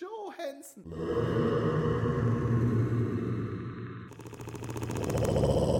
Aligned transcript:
Johansson. 0.00 0.84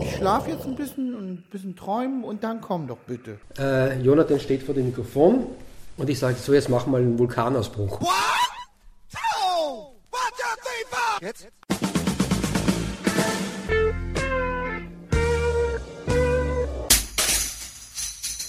Ich 0.03 0.17
schlaf 0.17 0.49
jetzt 0.49 0.65
ein 0.67 0.75
bisschen 0.75 1.15
und 1.15 1.31
ein 1.31 1.45
bisschen 1.51 1.77
träumen 1.77 2.25
und 2.25 2.43
dann 2.43 2.61
komm 2.61 2.89
doch 2.89 2.99
bitte. 2.99 3.39
Äh, 3.59 4.01
Jonathan 4.01 4.41
steht 4.41 4.63
vor 4.63 4.75
dem 4.75 4.87
Mikrofon 4.87 5.47
und 5.97 6.11
ich 6.11 6.19
sage, 6.19 6.37
so 6.37 6.53
jetzt 6.53 6.69
machen 6.69 6.93
wir 6.93 6.99
einen 6.99 7.19
Vulkanausbruch. 7.19 8.01
What? 8.01 8.11
Two! 9.11 9.19
One, 9.69 10.33
two, 10.37 10.57
three, 10.63 10.85
four! 10.91 11.23
Jetzt? 11.23 11.49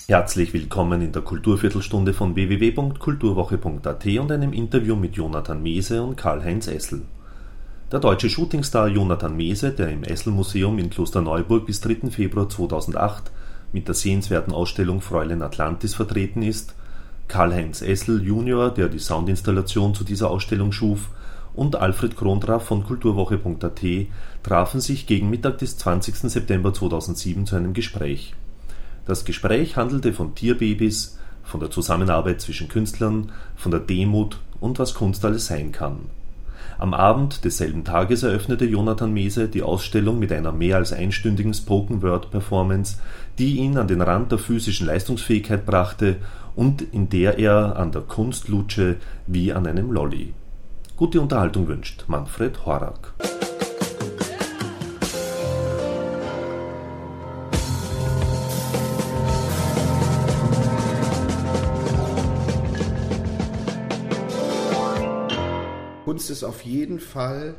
Herzlich 0.10 0.56
willkommen 0.56 1.04
in 1.04 1.12
der 1.12 1.22
Kulturviertelstunde 1.22 2.16
von 2.16 2.34
www.kulturwoche.at 2.34 4.06
und 4.08 4.32
einem 4.32 4.54
Interview 4.54 4.96
mit 4.96 5.16
Jonathan 5.16 5.62
Mese 5.62 6.02
und 6.02 6.16
Karl-Heinz 6.16 6.68
Essel. 6.68 7.04
Der 7.92 8.00
deutsche 8.00 8.28
Shootingstar 8.28 8.88
Jonathan 8.88 9.38
Mese, 9.38 9.70
der 9.70 9.90
im 9.90 10.02
Essel-Museum 10.02 10.80
in 10.80 10.90
Klosterneuburg 10.90 11.68
bis 11.68 11.82
3. 11.82 12.10
Februar 12.10 12.50
2008 12.50 13.30
mit 13.72 13.88
der 13.88 13.94
sehenswerten 13.94 14.52
Ausstellung 14.52 15.02
Fräulein 15.02 15.44
Atlantis 15.44 15.94
vertreten 15.94 16.42
ist, 16.42 16.74
Karl-Heinz 17.28 17.84
Essel 17.84 18.24
Junior, 18.24 18.72
der 18.72 18.90
die 18.90 18.98
Soundinstallation 18.98 19.94
zu 19.94 20.04
dieser 20.04 20.32
Ausstellung 20.32 20.72
schuf, 20.72 21.12
und 21.54 21.76
Alfred 21.76 22.18
Krontraff 22.18 22.66
von 22.66 22.84
kulturwoche.at 22.84 23.82
trafen 24.42 24.82
sich 24.82 25.06
gegen 25.06 25.30
Mittag 25.30 25.60
des 25.60 25.78
20. 25.78 26.16
September 26.32 26.74
2007 26.74 27.46
zu 27.46 27.56
einem 27.56 27.74
Gespräch. 27.74 28.34
Das 29.10 29.26
Gespräch 29.26 29.76
handelte 29.76 30.14
von 30.14 30.36
Tierbabys, 30.36 31.18
von 31.42 31.60
der 31.60 31.72
Zusammenarbeit 31.72 32.42
zwischen 32.42 32.68
Künstlern, 32.68 33.32
von 33.56 33.72
der 33.72 33.80
Demut 33.80 34.40
und 34.60 34.78
was 34.78 34.94
Kunst 34.94 35.26
alles 35.26 35.48
sein 35.48 35.72
kann. 35.72 36.02
Am 36.78 36.94
Abend 36.94 37.44
desselben 37.44 37.84
Tages 37.84 38.22
eröffnete 38.22 38.66
Jonathan 38.66 39.12
Mese 39.12 39.48
die 39.48 39.64
Ausstellung 39.64 40.20
mit 40.20 40.32
einer 40.32 40.52
mehr 40.52 40.78
als 40.78 40.94
einstündigen 40.94 41.56
Spoken-Word-Performance, 41.56 42.98
die 43.40 43.58
ihn 43.58 43.80
an 43.80 43.88
den 43.88 44.04
Rand 44.04 44.32
der 44.32 44.38
physischen 44.38 44.86
Leistungsfähigkeit 44.86 45.66
brachte 45.66 46.18
und 46.56 46.84
in 46.84 47.10
der 47.10 47.40
er 47.40 47.78
an 47.78 47.92
der 47.92 48.04
Kunst 48.04 48.48
lutsche 48.48 48.98
wie 49.26 49.52
an 49.52 49.66
einem 49.66 49.92
Lolli. 49.92 50.36
Gute 50.98 51.20
Unterhaltung 51.20 51.68
wünscht 51.68 52.04
Manfred 52.08 52.64
Horak. 52.64 53.16
Kunst 66.10 66.32
ist 66.32 66.44
auf 66.44 66.64
jeden 66.64 67.00
Fall 67.00 67.54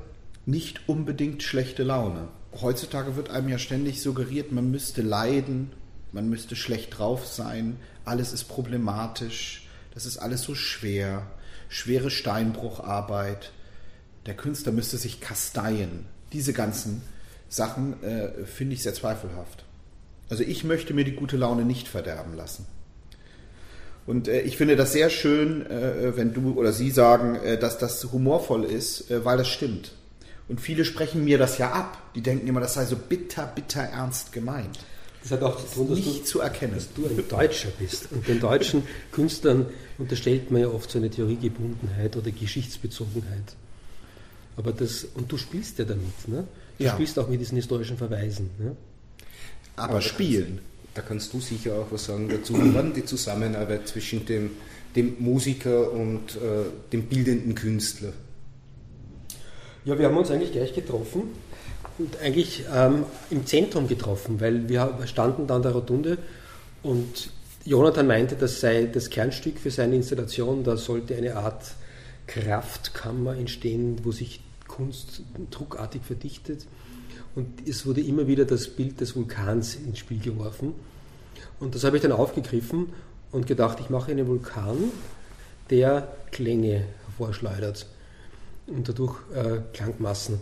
nicht 0.45 0.89
unbedingt 0.89 1.45
schlechte 1.45 1.85
Laune. 1.85 2.27
Heutzutage 2.61 3.15
wird 3.15 3.31
einem 3.31 3.49
ja 3.49 3.59
ständig 3.59 4.03
suggeriert, 4.03 4.51
man 4.51 4.73
müsste 4.73 5.03
leiden, 5.03 5.71
man 6.11 6.29
müsste 6.29 6.57
schlecht 6.57 6.99
drauf 6.99 7.29
sein, 7.29 7.77
alles 8.05 8.33
ist 8.33 8.49
problematisch, 8.49 9.69
das 9.95 10.05
ist 10.05 10.17
alles 10.17 10.43
so 10.43 10.57
schwer, 10.57 11.31
schwere 11.69 12.11
Steinbrucharbeit, 12.11 13.53
der 14.27 14.35
Künstler 14.35 14.73
müsste 14.73 14.97
sich 14.97 15.21
kasteien. 15.21 16.07
Diese 16.33 16.53
ganzen 16.53 17.03
Sachen 17.49 18.03
äh, 18.03 18.47
finde 18.47 18.75
ich 18.75 18.83
sehr 18.83 18.95
zweifelhaft. 18.95 19.65
Also 20.29 20.43
ich 20.43 20.65
möchte 20.65 20.93
mir 20.93 21.05
die 21.05 21.15
gute 21.15 21.37
Laune 21.37 21.65
nicht 21.65 21.87
verderben 21.87 22.35
lassen. 22.35 22.67
Und 24.07 24.29
äh, 24.29 24.41
ich 24.41 24.57
finde 24.57 24.77
das 24.77 24.93
sehr 24.93 25.11
schön, 25.11 25.65
äh, 25.67 26.17
wenn 26.17 26.33
du 26.33 26.55
oder 26.55 26.73
sie 26.73 26.91
sagen, 26.91 27.37
äh, 27.37 27.59
dass 27.59 27.79
das 27.79 28.03
humorvoll 28.13 28.65
ist, 28.65 29.11
äh, 29.11 29.25
weil 29.25 29.39
das 29.39 29.49
stimmt. 29.49 29.93
Und 30.49 30.61
viele 30.61 30.85
sprechen 30.85 31.25
mir 31.25 31.39
das 31.39 31.59
ja 31.59 31.71
ab. 31.73 31.99
Die 32.15 32.23
denken 32.23 32.49
immer, 32.49 32.61
das 32.61 32.75
sei 32.75 32.85
so 32.85 32.97
bitter, 32.97 33.47
bitter 33.55 33.83
ernst 33.83 34.33
gemeint. 34.33 34.81
Das 35.23 35.33
hat 35.33 35.43
auch 35.43 35.59
zu 35.65 35.75
tun, 35.75 35.89
dass 35.91 35.99
Nicht 35.99 36.21
du, 36.21 36.25
zu 36.25 36.41
erkennen. 36.41 36.75
dass 36.75 36.93
du 36.93 37.07
ein 37.07 37.23
Deutscher 37.29 37.69
bist. 37.79 38.09
Und 38.11 38.27
den 38.27 38.41
deutschen 38.41 38.83
Künstlern 39.13 39.67
unterstellt 39.99 40.51
man 40.51 40.63
ja 40.63 40.69
oft 40.69 40.91
so 40.91 40.99
eine 40.99 41.11
Theoriegebundenheit 41.11 42.17
oder 42.17 42.31
Geschichtsbezogenheit. 42.31 43.55
Aber 44.57 44.73
das, 44.73 45.07
und 45.15 45.31
du 45.31 45.37
spielst 45.37 45.79
ja 45.79 45.85
damit, 45.85 46.27
ne? 46.27 46.45
Du 46.79 46.85
Ja. 46.85 46.95
spielst 46.95 47.19
auch 47.19 47.29
mit 47.29 47.41
diesen 47.41 47.57
historischen 47.57 47.99
Verweisen. 47.99 48.51
Ne? 48.59 48.75
Aber, 49.77 49.95
da 49.95 50.01
spielen. 50.01 50.61
Da 51.01 51.07
kannst 51.07 51.33
du 51.33 51.41
sicher 51.41 51.77
auch 51.77 51.87
was 51.91 52.05
sagen 52.05 52.29
dazu. 52.29 52.55
Wie 52.63 52.75
war 52.75 52.83
denn 52.83 52.93
die 52.93 53.07
Zusammenarbeit 53.07 53.89
zwischen 53.89 54.27
dem, 54.27 54.51
dem 54.95 55.17
Musiker 55.19 55.91
und 55.91 56.37
äh, 56.37 56.67
dem 56.93 57.05
bildenden 57.05 57.55
Künstler? 57.55 58.13
Ja, 59.87 59.99
wir 59.99 60.09
haben 60.09 60.19
uns 60.19 60.31
eigentlich 60.31 60.53
gleich 60.53 60.75
getroffen 60.75 61.23
und 61.97 62.21
eigentlich 62.21 62.65
ähm, 62.75 63.05
im 63.31 63.47
Zentrum 63.47 63.89
getroffen, 63.89 64.43
weil 64.43 64.69
wir 64.69 64.99
standen 65.07 65.47
da 65.47 65.57
an 65.57 65.63
der 65.63 65.73
Rotunde 65.73 66.19
und 66.83 67.31
Jonathan 67.65 68.07
meinte, 68.07 68.37
das 68.37 68.61
sei 68.61 68.85
das 68.85 69.09
Kernstück 69.09 69.59
für 69.59 69.71
seine 69.71 69.97
Installation. 69.97 70.65
Da 70.65 70.77
sollte 70.77 71.17
eine 71.17 71.37
Art 71.37 71.77
Kraftkammer 72.27 73.39
entstehen, 73.39 74.01
wo 74.03 74.13
sich 74.13 74.43
Kunst 74.69 75.23
druckartig 75.51 76.03
verdichtet. 76.03 76.67
Und 77.35 77.67
es 77.67 77.87
wurde 77.87 78.03
immer 78.03 78.27
wieder 78.27 78.45
das 78.45 78.69
Bild 78.69 79.01
des 79.01 79.17
Vulkans 79.17 79.77
ins 79.77 79.99
Spiel 79.99 80.19
geworfen. 80.19 80.75
Und 81.61 81.75
das 81.75 81.85
habe 81.85 81.97
ich 81.97 82.03
dann 82.03 82.13
aufgegriffen 82.13 82.93
und 83.31 83.47
gedacht, 83.47 83.79
ich 83.81 83.91
mache 83.91 84.11
einen 84.11 84.27
Vulkan, 84.27 84.77
der 85.69 86.09
Klänge 86.33 86.87
hervorschleudert 87.07 87.87
und 88.67 88.89
dadurch 88.89 89.17
äh, 89.35 89.61
Klangmassen 89.73 90.41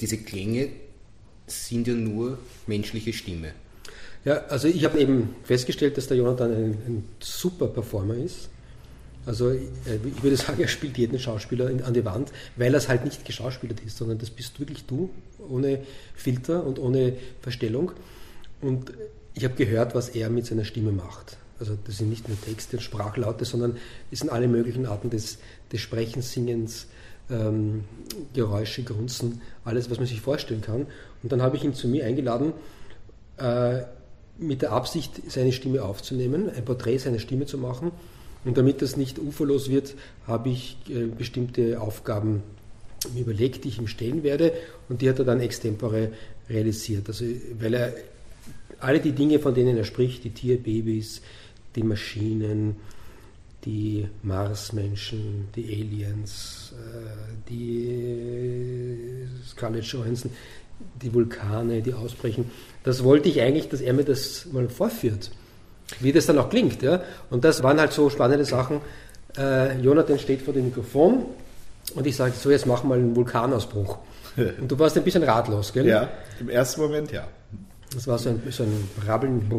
Diese 0.00 0.18
Klänge 0.18 0.70
sind 1.46 1.86
ja 1.86 1.94
nur 1.94 2.38
menschliche 2.66 3.12
Stimme. 3.12 3.52
Ja, 4.24 4.44
also 4.48 4.68
ich 4.68 4.84
habe 4.84 4.98
eben 5.00 5.34
festgestellt, 5.44 5.96
dass 5.96 6.06
der 6.08 6.16
Jonathan 6.16 6.52
ein, 6.52 6.70
ein 6.86 7.04
super 7.20 7.68
Performer 7.68 8.14
ist. 8.14 8.48
Also 9.26 9.50
äh, 9.50 9.60
ich 10.04 10.22
würde 10.22 10.36
sagen, 10.36 10.60
er 10.60 10.68
spielt 10.68 10.98
jeden 10.98 11.18
Schauspieler 11.18 11.70
an 11.84 11.94
die 11.94 12.04
Wand, 12.04 12.32
weil 12.56 12.74
er 12.74 12.78
es 12.78 12.88
halt 12.88 13.04
nicht 13.04 13.24
geschauspielert 13.24 13.80
ist, 13.80 13.98
sondern 13.98 14.18
das 14.18 14.30
bist 14.30 14.58
wirklich 14.58 14.84
du, 14.86 15.10
ohne 15.48 15.80
Filter 16.14 16.64
und 16.66 16.78
ohne 16.78 17.14
Verstellung. 17.42 17.92
Und 18.60 18.92
ich 19.34 19.44
habe 19.44 19.54
gehört, 19.54 19.94
was 19.94 20.08
er 20.10 20.30
mit 20.30 20.46
seiner 20.46 20.64
Stimme 20.64 20.92
macht. 20.92 21.36
Also 21.60 21.76
das 21.84 21.98
sind 21.98 22.08
nicht 22.08 22.28
nur 22.28 22.40
Texte 22.40 22.76
und 22.76 22.82
Sprachlaute, 22.82 23.44
sondern 23.44 23.76
es 24.10 24.20
sind 24.20 24.30
alle 24.30 24.48
möglichen 24.48 24.86
Arten 24.86 25.10
des, 25.10 25.38
des 25.72 25.80
Sprechens, 25.80 26.32
Singens, 26.32 26.86
ähm, 27.30 27.84
Geräusche, 28.34 28.82
Grunzen, 28.82 29.40
alles, 29.64 29.90
was 29.90 29.98
man 29.98 30.06
sich 30.06 30.20
vorstellen 30.20 30.60
kann. 30.62 30.86
Und 31.22 31.32
dann 31.32 31.42
habe 31.42 31.56
ich 31.56 31.64
ihn 31.64 31.74
zu 31.74 31.88
mir 31.88 32.04
eingeladen, 32.04 32.52
äh, 33.36 33.82
mit 34.38 34.62
der 34.62 34.72
Absicht, 34.72 35.20
seine 35.28 35.52
Stimme 35.52 35.82
aufzunehmen, 35.82 36.50
ein 36.50 36.64
Porträt 36.64 36.98
seiner 36.98 37.18
Stimme 37.18 37.46
zu 37.46 37.58
machen. 37.58 37.92
Und 38.44 38.56
damit 38.56 38.82
das 38.82 38.96
nicht 38.96 39.18
uferlos 39.18 39.68
wird, 39.68 39.94
habe 40.26 40.50
ich 40.50 40.76
äh, 40.88 41.06
bestimmte 41.06 41.80
Aufgaben 41.80 42.42
überlegt, 43.16 43.64
die 43.64 43.68
ich 43.68 43.78
ihm 43.78 43.88
stellen 43.88 44.22
werde. 44.22 44.52
Und 44.88 45.02
die 45.02 45.08
hat 45.08 45.18
er 45.18 45.24
dann 45.24 45.40
extempore 45.40 46.12
realisiert. 46.48 47.08
Also, 47.08 47.24
weil 47.58 47.74
er 47.74 47.94
alle 48.80 49.00
die 49.00 49.12
Dinge, 49.12 49.38
von 49.38 49.54
denen 49.54 49.76
er 49.76 49.84
spricht, 49.84 50.24
die 50.24 50.30
Tierbabys, 50.30 51.20
die 51.74 51.82
Maschinen, 51.82 52.76
die 53.64 54.06
Marsmenschen, 54.22 55.48
die 55.54 55.64
Aliens, 55.64 56.72
äh, 56.74 57.50
die 57.50 59.26
Scarlett 59.46 59.84
Johansson, 59.84 60.30
die 61.02 61.12
Vulkane, 61.12 61.82
die 61.82 61.94
ausbrechen. 61.94 62.50
Das 62.84 63.04
wollte 63.04 63.28
ich 63.28 63.40
eigentlich, 63.40 63.68
dass 63.68 63.80
er 63.80 63.92
mir 63.92 64.04
das 64.04 64.46
mal 64.52 64.68
vorführt, 64.68 65.30
wie 66.00 66.12
das 66.12 66.26
dann 66.26 66.38
auch 66.38 66.50
klingt. 66.50 66.82
Ja? 66.82 67.02
Und 67.30 67.44
das 67.44 67.62
waren 67.62 67.78
halt 67.78 67.92
so 67.92 68.10
spannende 68.10 68.44
Sachen. 68.44 68.80
Äh, 69.36 69.80
Jonathan 69.80 70.18
steht 70.18 70.42
vor 70.42 70.54
dem 70.54 70.66
Mikrofon 70.66 71.26
und 71.94 72.06
ich 72.06 72.16
sage, 72.16 72.32
so 72.38 72.50
jetzt 72.50 72.66
machen 72.66 72.88
wir 72.88 72.96
mal 72.96 72.98
einen 72.98 73.16
Vulkanausbruch. 73.16 73.98
Und 74.60 74.70
du 74.70 74.78
warst 74.78 74.96
ein 74.96 75.02
bisschen 75.02 75.24
ratlos, 75.24 75.72
gell? 75.72 75.86
Ja, 75.86 76.08
im 76.38 76.48
ersten 76.48 76.80
Moment 76.80 77.10
ja. 77.10 77.26
Das 77.94 78.06
war 78.06 78.18
so 78.18 78.30
ein, 78.30 78.42
so 78.50 78.62
ein 78.62 78.88
Rabbeln. 79.06 79.50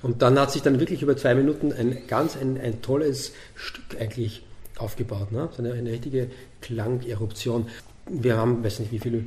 Und 0.00 0.22
dann 0.22 0.38
hat 0.38 0.52
sich 0.52 0.62
dann 0.62 0.78
wirklich 0.78 1.02
über 1.02 1.16
zwei 1.16 1.34
Minuten 1.34 1.72
ein 1.72 2.06
ganz 2.06 2.36
ein, 2.36 2.58
ein 2.60 2.80
tolles 2.82 3.32
Stück 3.56 4.00
eigentlich 4.00 4.44
aufgebaut. 4.78 5.32
Ne? 5.32 5.48
So 5.56 5.62
eine, 5.62 5.72
eine 5.72 5.90
richtige 5.90 6.30
Klangeruption. 6.60 7.66
Wir 8.06 8.36
haben, 8.36 8.62
weiß 8.62 8.78
nicht 8.78 8.92
wie 8.92 9.00
viele, 9.00 9.24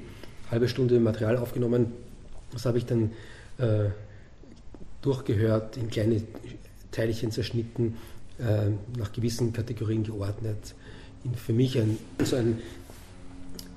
halbe 0.52 0.68
Stunde 0.68 1.00
Material 1.00 1.38
aufgenommen. 1.38 1.88
Das 2.52 2.66
habe 2.66 2.78
ich 2.78 2.86
dann 2.86 3.12
äh, 3.58 3.90
durchgehört, 5.02 5.78
in 5.78 5.90
kleine 5.90 6.22
Teilchen 6.92 7.32
zerschnitten, 7.32 7.98
äh, 8.40 8.70
nach 8.98 9.12
gewissen 9.14 9.54
Kategorien 9.54 10.04
geordnet, 10.04 10.76
in 11.24 11.34
für 11.36 11.54
mich 11.54 11.78
ein, 11.78 11.98
also 12.20 12.36
ein 12.36 12.60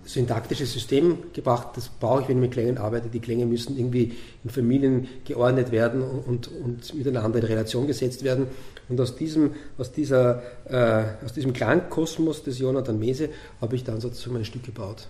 syntaktisches 0.07 0.73
System 0.73 1.19
gebracht, 1.33 1.69
das 1.77 1.89
brauche 1.89 2.23
ich, 2.23 2.29
wenn 2.29 2.37
ich 2.37 2.43
mit 2.43 2.53
Klängen 2.53 2.79
arbeite. 2.79 3.09
Die 3.09 3.21
Klänge 3.21 3.47
müssen 3.47 3.77
irgendwie 3.79 4.13
in 4.43 4.51
Familien 4.51 5.09
geordnet 5.25 5.73
werden 5.73 6.03
und, 6.03 6.49
und 6.49 6.95
miteinander 6.95 7.39
in 7.39 7.47
Relation 7.47 7.87
gesetzt 7.87 8.23
werden. 8.23 8.47
Und 8.89 9.01
aus 9.01 9.17
diesem, 9.17 9.53
aus 9.79 9.93
dieser, 9.93 10.43
äh, 10.69 11.25
aus 11.25 11.33
diesem 11.33 11.55
Klangkosmos 11.55 12.43
des 12.43 12.59
Jonathan 12.59 12.99
Mese 12.99 13.31
habe 13.61 13.77
ich 13.77 13.85
dann 13.85 14.01
sozusagen 14.01 14.37
ein 14.37 14.45
Stück 14.45 14.65
gebaut. 14.65 15.09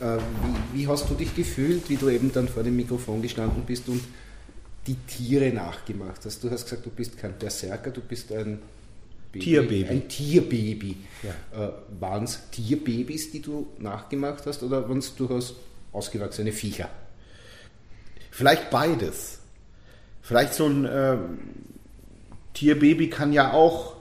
Äh, 0.00 0.16
wie, 0.72 0.80
wie, 0.80 0.88
hast 0.88 1.08
du 1.10 1.14
dich 1.14 1.34
gefühlt, 1.34 1.88
wie 1.88 1.96
du 1.96 2.08
eben 2.08 2.32
dann 2.32 2.48
vor 2.48 2.62
dem 2.62 2.76
Mikrofon 2.76 3.22
gestanden 3.22 3.64
bist 3.66 3.88
und 3.88 4.02
die 4.86 4.94
Tiere 4.94 5.52
nachgemacht 5.52 6.24
hast? 6.24 6.42
Du 6.42 6.50
hast 6.50 6.64
gesagt, 6.64 6.86
du 6.86 6.90
bist 6.90 7.18
kein 7.18 7.34
Berserker, 7.38 7.90
du 7.90 8.00
bist 8.00 8.32
ein 8.32 8.60
Baby, 9.32 9.44
Tierbaby. 9.44 9.86
Ein 9.86 10.08
Tierbaby. 10.08 10.96
Ja. 11.22 11.66
Äh, 11.66 11.72
waren 12.00 12.24
es 12.24 12.40
Tierbabys, 12.50 13.30
die 13.30 13.40
du 13.40 13.68
nachgemacht 13.78 14.44
hast, 14.46 14.62
oder 14.62 14.88
waren 14.88 14.98
es 14.98 15.14
durchaus 15.14 15.54
ausgewachsene 15.92 16.52
Viecher? 16.52 16.88
Vielleicht 18.30 18.70
beides. 18.70 19.38
Vielleicht 20.22 20.54
so 20.54 20.66
ein 20.66 20.84
äh, 20.84 21.16
Tierbaby 22.54 23.10
kann 23.10 23.32
ja 23.32 23.52
auch 23.52 23.96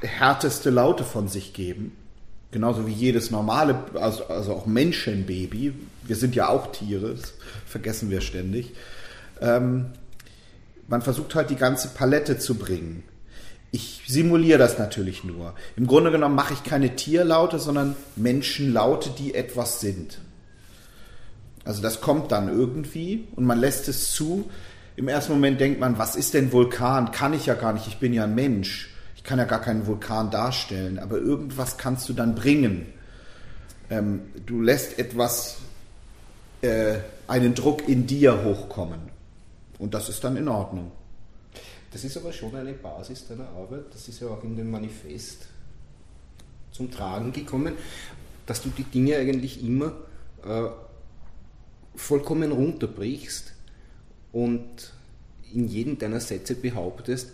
härteste 0.00 0.70
Laute 0.70 1.04
von 1.04 1.28
sich 1.28 1.52
geben. 1.52 1.96
Genauso 2.52 2.86
wie 2.86 2.92
jedes 2.92 3.30
normale, 3.30 3.82
also, 3.94 4.26
also 4.26 4.52
auch 4.52 4.66
Menschenbaby. 4.66 5.72
Wir 6.04 6.16
sind 6.16 6.34
ja 6.34 6.48
auch 6.48 6.70
Tiere, 6.70 7.14
das 7.14 7.32
vergessen 7.66 8.10
wir 8.10 8.20
ständig. 8.20 8.72
Ähm, 9.40 9.86
man 10.86 11.00
versucht 11.00 11.34
halt 11.34 11.48
die 11.48 11.56
ganze 11.56 11.88
Palette 11.88 12.38
zu 12.38 12.56
bringen. 12.56 13.04
Ich 13.70 14.02
simuliere 14.06 14.58
das 14.58 14.78
natürlich 14.78 15.24
nur. 15.24 15.54
Im 15.76 15.86
Grunde 15.86 16.10
genommen 16.10 16.34
mache 16.34 16.52
ich 16.52 16.62
keine 16.62 16.94
Tierlaute, 16.94 17.58
sondern 17.58 17.96
Menschenlaute, 18.16 19.08
die 19.18 19.34
etwas 19.34 19.80
sind. 19.80 20.18
Also 21.64 21.80
das 21.80 22.02
kommt 22.02 22.32
dann 22.32 22.48
irgendwie 22.48 23.28
und 23.34 23.46
man 23.46 23.58
lässt 23.58 23.88
es 23.88 24.12
zu. 24.12 24.50
Im 24.96 25.08
ersten 25.08 25.32
Moment 25.32 25.58
denkt 25.58 25.80
man, 25.80 25.96
was 25.96 26.16
ist 26.16 26.34
denn 26.34 26.52
Vulkan? 26.52 27.12
Kann 27.12 27.32
ich 27.32 27.46
ja 27.46 27.54
gar 27.54 27.72
nicht, 27.72 27.86
ich 27.86 27.96
bin 27.96 28.12
ja 28.12 28.24
ein 28.24 28.34
Mensch. 28.34 28.91
Ich 29.22 29.28
kann 29.28 29.38
ja 29.38 29.44
gar 29.44 29.60
keinen 29.60 29.86
Vulkan 29.86 30.32
darstellen, 30.32 30.98
aber 30.98 31.16
irgendwas 31.18 31.78
kannst 31.78 32.08
du 32.08 32.12
dann 32.12 32.34
bringen. 32.34 32.86
Ähm, 33.88 34.22
du 34.44 34.60
lässt 34.60 34.98
etwas, 34.98 35.58
äh, 36.60 36.96
einen 37.28 37.54
Druck 37.54 37.88
in 37.88 38.08
dir 38.08 38.42
hochkommen. 38.42 38.98
Und 39.78 39.94
das 39.94 40.08
ist 40.08 40.24
dann 40.24 40.36
in 40.36 40.48
Ordnung. 40.48 40.90
Das 41.92 42.02
ist 42.02 42.16
aber 42.16 42.32
schon 42.32 42.56
eine 42.56 42.72
Basis 42.72 43.28
deiner 43.28 43.48
Arbeit, 43.50 43.84
das 43.92 44.08
ist 44.08 44.20
ja 44.20 44.26
auch 44.26 44.42
in 44.42 44.56
dem 44.56 44.72
Manifest 44.72 45.46
zum 46.72 46.90
Tragen 46.90 47.32
gekommen, 47.32 47.74
dass 48.46 48.60
du 48.60 48.70
die 48.70 48.82
Dinge 48.82 49.18
eigentlich 49.18 49.64
immer 49.64 49.92
äh, 50.44 50.68
vollkommen 51.94 52.50
runterbrichst 52.50 53.52
und 54.32 54.92
in 55.52 55.68
jedem 55.68 55.96
deiner 55.96 56.18
Sätze 56.18 56.56
behauptest, 56.56 57.30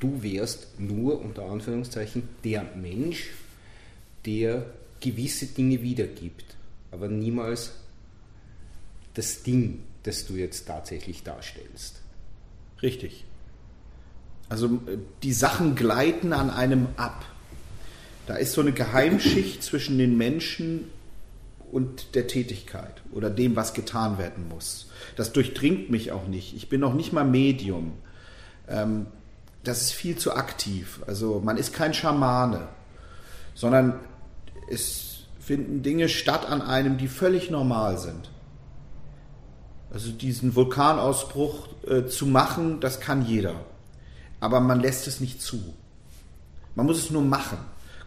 du 0.00 0.22
wärst 0.22 0.80
nur 0.80 1.20
unter 1.20 1.44
Anführungszeichen 1.44 2.28
der 2.44 2.64
Mensch, 2.76 3.30
der 4.26 4.66
gewisse 5.00 5.46
Dinge 5.46 5.82
wiedergibt, 5.82 6.56
aber 6.90 7.08
niemals 7.08 7.72
das 9.14 9.42
Ding, 9.42 9.80
das 10.02 10.26
du 10.26 10.34
jetzt 10.34 10.66
tatsächlich 10.66 11.22
darstellst. 11.22 12.00
Richtig. 12.82 13.24
Also 14.48 14.66
äh, 14.66 14.98
die 15.22 15.32
Sachen 15.32 15.74
gleiten 15.74 16.32
an 16.32 16.50
einem 16.50 16.88
ab. 16.96 17.24
Da 18.26 18.36
ist 18.36 18.52
so 18.52 18.60
eine 18.60 18.72
Geheimschicht 18.72 19.62
zwischen 19.62 19.98
den 19.98 20.16
Menschen 20.16 20.86
und 21.72 22.14
der 22.14 22.26
Tätigkeit 22.26 23.02
oder 23.12 23.30
dem, 23.30 23.56
was 23.56 23.74
getan 23.74 24.18
werden 24.18 24.48
muss. 24.48 24.88
Das 25.16 25.32
durchdringt 25.32 25.90
mich 25.90 26.12
auch 26.12 26.26
nicht. 26.26 26.54
Ich 26.56 26.68
bin 26.68 26.80
noch 26.80 26.94
nicht 26.94 27.12
mal 27.12 27.24
Medium. 27.24 27.92
Ähm, 28.68 29.06
das 29.64 29.82
ist 29.82 29.92
viel 29.92 30.16
zu 30.16 30.34
aktiv. 30.34 31.00
Also 31.06 31.40
man 31.44 31.56
ist 31.56 31.72
kein 31.72 31.94
Schamane, 31.94 32.68
sondern 33.54 34.00
es 34.70 35.24
finden 35.40 35.82
Dinge 35.82 36.08
statt 36.08 36.46
an 36.46 36.62
einem, 36.62 36.98
die 36.98 37.08
völlig 37.08 37.50
normal 37.50 37.98
sind. 37.98 38.30
Also 39.92 40.12
diesen 40.12 40.54
Vulkanausbruch 40.54 41.68
äh, 41.86 42.06
zu 42.06 42.26
machen, 42.26 42.80
das 42.80 43.00
kann 43.00 43.26
jeder 43.26 43.56
aber 44.40 44.60
man 44.60 44.80
lässt 44.80 45.06
es 45.06 45.20
nicht 45.20 45.40
zu. 45.40 45.74
Man 46.74 46.86
muss 46.86 46.98
es 46.98 47.10
nur 47.10 47.22
machen. 47.22 47.58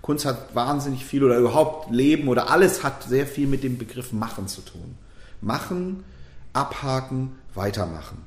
Kunst 0.01 0.25
hat 0.25 0.53
wahnsinnig 0.53 1.05
viel 1.05 1.23
oder 1.23 1.37
überhaupt 1.37 1.91
Leben 1.91 2.27
oder 2.27 2.49
alles 2.49 2.83
hat 2.83 3.03
sehr 3.03 3.25
viel 3.25 3.47
mit 3.47 3.63
dem 3.63 3.77
Begriff 3.77 4.11
machen 4.11 4.47
zu 4.47 4.61
tun. 4.61 4.95
Machen, 5.39 6.03
abhaken, 6.51 7.35
weitermachen. 7.53 8.17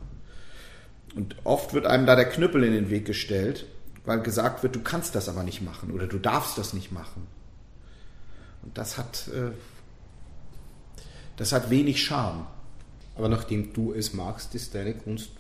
Und 1.17 1.35
oft 1.45 1.75
wird 1.75 1.87
einem 1.87 2.07
da 2.07 2.15
der 2.15 2.29
Knüppel 2.29 2.63
in 2.63 2.73
den 2.73 2.91
Weg 2.91 3.07
gestellt, 3.07 3.67
weil 4.05 4.21
gesagt 4.21 4.63
wird, 4.63 4.77
du 4.77 4.81
kannst 4.81 5.15
das 5.15 5.29
aber 5.29 5.43
nicht 5.43 5.63
machen 5.63 5.91
oder 5.91 6.07
du 6.07 6.19
darfst 6.19 6.59
das 6.59 6.73
nicht 6.75 6.93
machen. 6.93 7.27
Und 8.63 8.79
das 8.79 8.99
hat, 8.99 9.29
äh, 9.29 9.51
das 11.37 11.53
hat 11.53 11.71
wenig 11.71 12.05
Charme. 12.05 12.47
Aber 13.17 13.29
nachdem 13.29 13.73
du 13.73 13.95
es 13.95 14.13
magst, 14.13 14.55
ist 14.55 14.75
deine 14.75 14.95
Kunst 14.95 15.31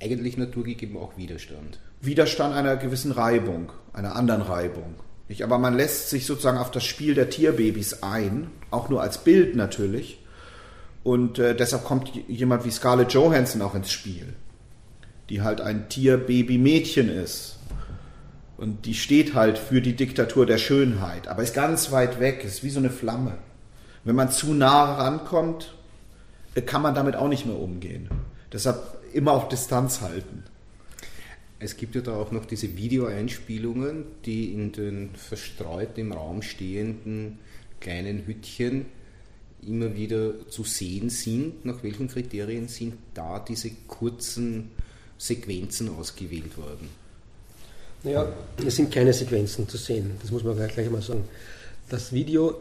eigentlich 0.00 0.36
naturgegeben 0.36 0.96
auch 0.96 1.16
Widerstand. 1.16 1.80
Widerstand 2.00 2.54
einer 2.54 2.76
gewissen 2.76 3.12
Reibung, 3.12 3.72
einer 3.92 4.16
anderen 4.16 4.42
Reibung. 4.42 4.94
Nicht? 5.28 5.42
Aber 5.42 5.58
man 5.58 5.74
lässt 5.74 6.10
sich 6.10 6.26
sozusagen 6.26 6.58
auf 6.58 6.70
das 6.70 6.84
Spiel 6.84 7.14
der 7.14 7.30
Tierbabys 7.30 8.02
ein, 8.02 8.50
auch 8.70 8.88
nur 8.88 9.02
als 9.02 9.18
Bild 9.24 9.56
natürlich. 9.56 10.20
Und 11.02 11.38
äh, 11.38 11.56
deshalb 11.56 11.84
kommt 11.84 12.12
jemand 12.28 12.64
wie 12.64 12.70
Scarlett 12.70 13.12
Johansson 13.12 13.62
auch 13.62 13.74
ins 13.74 13.90
Spiel, 13.90 14.34
die 15.28 15.42
halt 15.42 15.60
ein 15.60 15.88
Tierbaby-Mädchen 15.88 17.08
ist. 17.08 17.58
Und 18.56 18.86
die 18.86 18.94
steht 18.94 19.34
halt 19.34 19.58
für 19.58 19.80
die 19.80 19.96
Diktatur 19.96 20.46
der 20.46 20.58
Schönheit, 20.58 21.26
aber 21.28 21.42
ist 21.42 21.54
ganz 21.54 21.90
weit 21.90 22.20
weg, 22.20 22.44
ist 22.44 22.62
wie 22.62 22.70
so 22.70 22.78
eine 22.78 22.90
Flamme. 22.90 23.34
Wenn 24.04 24.14
man 24.14 24.30
zu 24.30 24.54
nah 24.54 24.94
rankommt, 24.94 25.74
äh, 26.54 26.62
kann 26.62 26.82
man 26.82 26.94
damit 26.94 27.16
auch 27.16 27.28
nicht 27.28 27.46
mehr 27.46 27.58
umgehen. 27.58 28.08
Deshalb 28.52 28.80
immer 29.12 29.32
auf 29.32 29.48
Distanz 29.48 30.00
halten. 30.00 30.44
Es 31.58 31.76
gibt 31.76 31.94
ja 31.94 32.00
da 32.00 32.14
auch 32.14 32.32
noch 32.32 32.44
diese 32.44 32.76
Videoeinspielungen, 32.76 34.04
die 34.24 34.52
in 34.52 34.72
den 34.72 35.10
verstreut 35.14 35.96
im 35.96 36.12
Raum 36.12 36.42
stehenden 36.42 37.38
kleinen 37.80 38.26
Hüttchen 38.26 38.86
immer 39.64 39.94
wieder 39.94 40.48
zu 40.48 40.64
sehen 40.64 41.08
sind. 41.08 41.64
Nach 41.64 41.82
welchen 41.82 42.08
Kriterien 42.08 42.66
sind 42.68 42.94
da 43.14 43.38
diese 43.38 43.70
kurzen 43.86 44.70
Sequenzen 45.22 45.88
ausgewählt 45.90 46.56
worden? 46.56 46.88
Naja, 48.02 48.32
es 48.66 48.76
sind 48.76 48.90
keine 48.90 49.12
Sequenzen 49.12 49.68
zu 49.68 49.76
sehen, 49.76 50.12
das 50.20 50.30
muss 50.30 50.42
man 50.42 50.56
gleich 50.56 50.78
einmal 50.78 51.02
sagen. 51.02 51.24
Das 51.88 52.12
Video, 52.12 52.56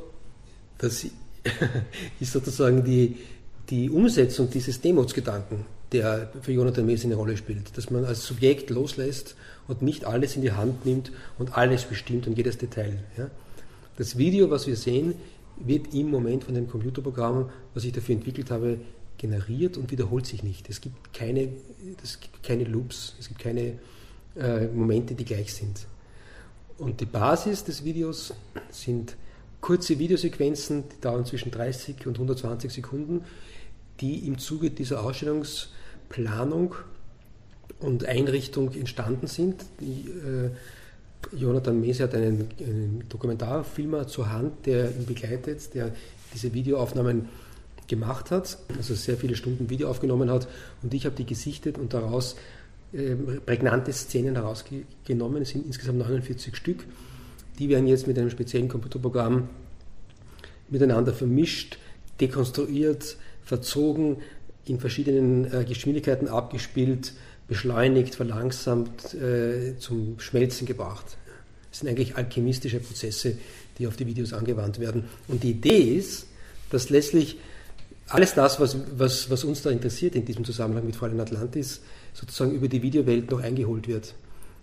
das 0.77 1.06
ist 2.20 2.32
sozusagen 2.32 2.84
die, 2.84 3.18
die 3.70 3.89
Umsetzung 3.89 4.50
dieses 4.50 4.80
Demutsgedanken 4.82 5.65
der 5.91 6.32
für 6.41 6.51
Jonathan 6.51 6.86
Mills 6.86 7.03
eine 7.03 7.15
Rolle 7.15 7.38
spielt. 7.38 7.77
Dass 7.77 7.89
man 7.89 8.06
als 8.06 8.25
Subjekt 8.25 8.70
loslässt 8.70 9.36
und 9.68 9.82
nicht 9.82 10.06
alles 10.06 10.36
in 10.36 10.41
die 10.41 10.51
Hand 10.51 10.86
nimmt 10.86 11.12
und 11.38 11.58
alles 11.58 11.84
bestimmt 11.84 12.27
und 12.27 12.38
jedes 12.38 12.58
Detail. 12.58 13.03
Ja. 13.18 13.30
Das 13.98 14.18
Video, 14.18 14.50
was 14.50 14.68
wir 14.68 14.75
sehen, 14.75 15.15
wird 15.58 15.94
im 15.94 16.10
Moment 16.10 16.46
von 16.46 16.56
dem 16.56 16.70
Computerprogramm, 16.70 17.50
was 17.74 17.84
ich 17.84 17.91
dafür 17.91 18.15
entwickelt 18.15 18.50
habe, 18.51 18.77
generiert 19.22 19.78
und 19.78 19.92
wiederholt 19.92 20.25
sich 20.25 20.44
nicht. 20.44 20.70
Es 20.70 20.82
gibt 20.82 21.13
keine, 21.13 21.50
es 22.04 22.20
gibt 22.20 22.44
keine 22.44 22.63
Loops, 22.63 23.16
es 23.20 23.28
gibt 23.28 23.40
keine 23.40 23.74
äh, 24.36 24.68
Momente, 24.68 25.13
die 25.13 25.25
gleich 25.25 25.54
sind. 25.54 25.86
Und 26.78 27.00
die 27.00 27.06
Basis 27.06 27.63
des 27.63 27.84
Videos 27.84 28.34
sind 28.72 29.16
kurze 29.62 30.00
Videosequenzen, 30.00 30.86
die 30.90 31.01
dauern 31.01 31.25
zwischen 31.25 31.51
30 31.51 32.08
und 32.08 32.16
120 32.16 32.72
Sekunden, 32.72 33.24
die 34.00 34.28
im 34.28 34.40
Zuge 34.40 34.72
dieser 34.72 35.04
Ausstellungs- 35.04 35.68
Planung 36.12 36.75
und 37.80 38.06
Einrichtung 38.06 38.72
entstanden 38.74 39.28
sind. 39.28 39.66
Die, 39.80 40.10
äh, 40.10 40.51
Jonathan 41.36 41.80
Mese 41.80 42.04
hat 42.04 42.13
einen, 42.13 42.50
einen, 42.60 43.04
Dokumentarfilmer 43.08 44.08
zur 44.08 44.32
Hand, 44.32 44.66
der 44.66 44.92
ihn 44.92 45.06
begleitet, 45.06 45.74
der 45.74 45.92
diese 46.34 46.54
Videoaufnahmen 46.54 47.30
gemacht 47.92 48.32
hat, 48.32 48.58
also 48.78 48.96
sehr 48.96 49.18
viele 49.18 49.36
Stunden 49.36 49.70
Video 49.70 49.90
aufgenommen 49.90 50.32
hat 50.32 50.48
und 50.82 50.94
ich 50.94 51.06
habe 51.06 51.16
die 51.16 51.26
gesichtet 51.26 51.78
und 51.78 51.94
daraus 51.94 52.38
äh, 52.94 53.16
prägnante 53.46 53.92
Szenen 53.92 54.36
herausgenommen. 54.36 55.42
Es 55.44 55.50
sind 55.50 55.66
insgesamt 55.66 56.00
49 56.00 56.56
Stück. 56.56 56.86
Die 57.60 57.68
werden 57.70 57.88
jetzt 57.88 58.08
mit 58.08 58.18
einem 58.18 58.30
speziellen 58.30 58.70
Computerprogramm 58.70 59.50
miteinander 60.70 61.14
vermischt, 61.14 61.78
dekonstruiert, 62.22 63.18
verzogen, 63.44 64.18
in 64.66 64.80
verschiedenen 64.80 65.52
äh, 65.52 65.66
Geschwindigkeiten 65.66 66.30
abgespielt, 66.30 67.14
beschleunigt, 67.50 68.16
verlangsamt, 68.16 69.14
äh, 69.16 69.78
zum 69.80 70.18
Schmelzen 70.20 70.66
gebracht. 70.66 71.18
Das 71.70 71.80
sind 71.80 71.90
eigentlich 71.90 72.16
alchemistische 72.16 72.80
Prozesse, 72.80 73.38
die 73.78 73.88
auf 73.88 73.98
die 73.98 74.08
Videos 74.08 74.32
angewandt 74.32 74.80
werden. 74.80 75.06
Und 75.28 75.44
die 75.44 75.52
Idee 75.52 75.96
ist, 75.98 76.28
dass 76.70 76.90
letztlich 76.90 77.38
alles 78.13 78.34
das, 78.34 78.60
was, 78.60 78.77
was, 78.98 79.30
was 79.30 79.44
uns 79.44 79.62
da 79.62 79.70
interessiert 79.70 80.15
in 80.15 80.25
diesem 80.25 80.44
Zusammenhang 80.46 80.86
mit 80.86 80.96
Fräulein 80.96 81.20
Atlantis, 81.20 81.82
sozusagen 82.13 82.51
über 82.51 82.68
die 82.68 82.82
Videowelt 82.82 83.32
noch 83.32 83.41
eingeholt 83.41 83.88
wird. 83.88 84.13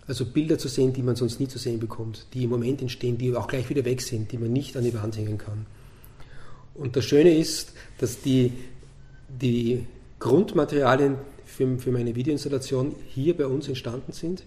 Also 0.07 0.25
Bilder 0.25 0.57
zu 0.57 0.67
sehen, 0.67 0.93
die 0.93 1.03
man 1.03 1.15
sonst 1.15 1.39
nie 1.39 1.47
zu 1.47 1.59
sehen 1.59 1.79
bekommt, 1.79 2.25
die 2.33 2.43
im 2.43 2.49
Moment 2.49 2.81
entstehen, 2.81 3.17
die 3.17 3.35
auch 3.35 3.47
gleich 3.47 3.69
wieder 3.69 3.85
weg 3.85 4.01
sind, 4.01 4.31
die 4.31 4.37
man 4.37 4.51
nicht 4.51 4.75
an 4.75 4.83
die 4.83 4.93
Wand 4.93 5.17
hängen 5.17 5.37
kann. 5.37 5.65
Und 6.73 6.95
das 6.95 7.05
Schöne 7.05 7.37
ist, 7.37 7.73
dass 7.99 8.21
die, 8.21 8.53
die 9.29 9.85
Grundmaterialien 10.19 11.15
für, 11.45 11.77
für 11.77 11.91
meine 11.91 12.15
Videoinstallation 12.15 12.95
hier 13.07 13.35
bei 13.35 13.45
uns 13.45 13.67
entstanden 13.67 14.13
sind. 14.13 14.43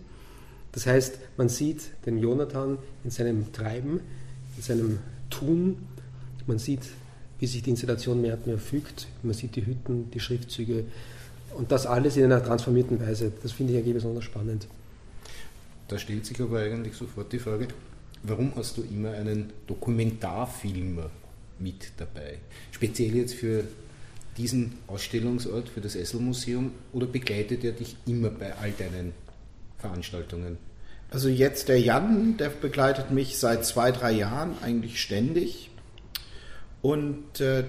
Das 0.73 0.87
heißt, 0.87 1.19
man 1.37 1.49
sieht 1.49 1.83
den 2.07 2.19
Jonathan 2.19 2.79
in 3.05 3.11
seinem 3.11 3.53
Treiben, 3.53 4.01
in 4.57 4.63
seinem 4.63 4.99
Tun, 5.31 5.77
man 6.47 6.59
sieht 6.59 6.81
wie 7.43 7.49
sich 7.49 7.61
die 7.61 7.71
Installation 7.71 8.21
mehr 8.21 8.35
und 8.35 8.47
mehr 8.47 8.59
fügt. 8.59 9.09
Man 9.25 9.35
sieht 9.35 9.57
die 9.57 9.67
Hütten, 9.67 10.13
die 10.13 10.21
Schriftzüge 10.21 10.85
und 11.57 11.73
das 11.73 11.87
alles 11.87 12.17
in 12.17 12.23
einer 12.23 12.41
transformierten 12.41 13.01
Weise. 13.01 13.33
Das 13.43 13.51
finde 13.51 13.73
ich 13.73 13.81
eigentlich 13.81 13.95
besonders 13.95 14.23
spannend. 14.23 14.69
Da 15.89 15.99
stellt 15.99 16.25
sich 16.25 16.41
aber 16.41 16.61
eigentlich 16.61 16.95
sofort 16.95 17.33
die 17.33 17.41
Frage, 17.41 17.67
warum 18.23 18.55
hast 18.55 18.77
du 18.77 18.83
immer 18.83 19.11
einen 19.11 19.53
Dokumentarfilm 19.67 21.01
mit 21.59 21.91
dabei? 21.97 22.39
Speziell 22.71 23.17
jetzt 23.17 23.35
für 23.35 23.65
diesen 24.37 24.75
Ausstellungsort, 24.87 25.69
für 25.69 25.81
das 25.81 25.97
Esselmuseum 25.97 26.71
oder 26.93 27.07
begleitet 27.07 27.65
er 27.65 27.73
dich 27.73 27.97
immer 28.07 28.31
bei 28.31 28.55
all 28.55 28.71
deinen 28.71 29.15
Veranstaltungen? 29.79 30.59
Also 31.11 31.29
jetzt 31.29 31.69
der 31.69 31.81
Jan, 31.81 32.37
der 32.37 32.51
begleitet 32.51 33.11
mich 33.11 33.37
seit 33.37 33.67
zwei, 33.67 33.91
drei 33.91 34.13
Jahren 34.13 34.55
eigentlich 34.63 35.03
ständig. 35.03 35.71
Und 36.83 37.41
äh, 37.41 37.65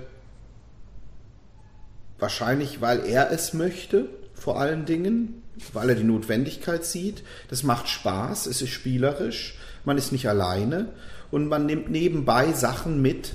wahrscheinlich, 2.20 2.82
weil 2.82 3.05
er 3.05 3.32
es 3.32 3.53
möchte, 3.53 4.10
vor 4.34 4.60
allen 4.60 4.86
Dingen, 4.86 5.43
weil 5.72 5.89
er 5.89 5.96
die 5.96 6.03
Notwendigkeit 6.03 6.86
sieht. 6.86 7.24
Das 7.50 7.63
macht 7.63 7.88
Spaß, 7.88 8.48
es 8.48 8.62
ist 8.62 8.72
spielerisch, 8.72 9.58
man 9.86 9.98
ist 9.98 10.12
nicht 10.12 10.27
alleine 10.27 10.89
und 11.32 11.48
man 11.48 11.65
nimmt 11.65 11.89
nebenbei 11.89 12.51
Sachen 12.53 13.01
mit, 13.01 13.34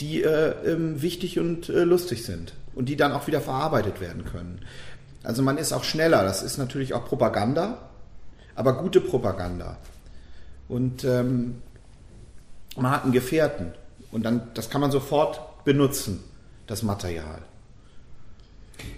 die 0.00 0.22
äh, 0.22 0.54
ähm, 0.64 1.00
wichtig 1.02 1.38
und 1.38 1.68
äh, 1.68 1.84
lustig 1.84 2.24
sind 2.24 2.52
und 2.74 2.88
die 2.88 2.96
dann 2.96 3.12
auch 3.12 3.26
wieder 3.26 3.40
verarbeitet 3.40 4.00
werden 4.00 4.24
können. 4.24 4.60
Also 5.22 5.42
man 5.42 5.58
ist 5.58 5.72
auch 5.72 5.84
schneller, 5.84 6.22
das 6.22 6.42
ist 6.42 6.58
natürlich 6.58 6.94
auch 6.94 7.06
Propaganda, 7.06 7.90
aber 8.54 8.78
gute 8.78 9.00
Propaganda. 9.00 9.78
Und 10.68 11.04
ähm, 11.04 11.62
man 12.76 12.90
hat 12.90 13.04
einen 13.04 13.12
Gefährten. 13.12 13.72
Und 14.10 14.24
dann, 14.24 14.48
das 14.54 14.70
kann 14.70 14.80
man 14.80 14.90
sofort 14.90 15.64
benutzen, 15.64 16.22
das 16.66 16.82
Material. 16.82 17.42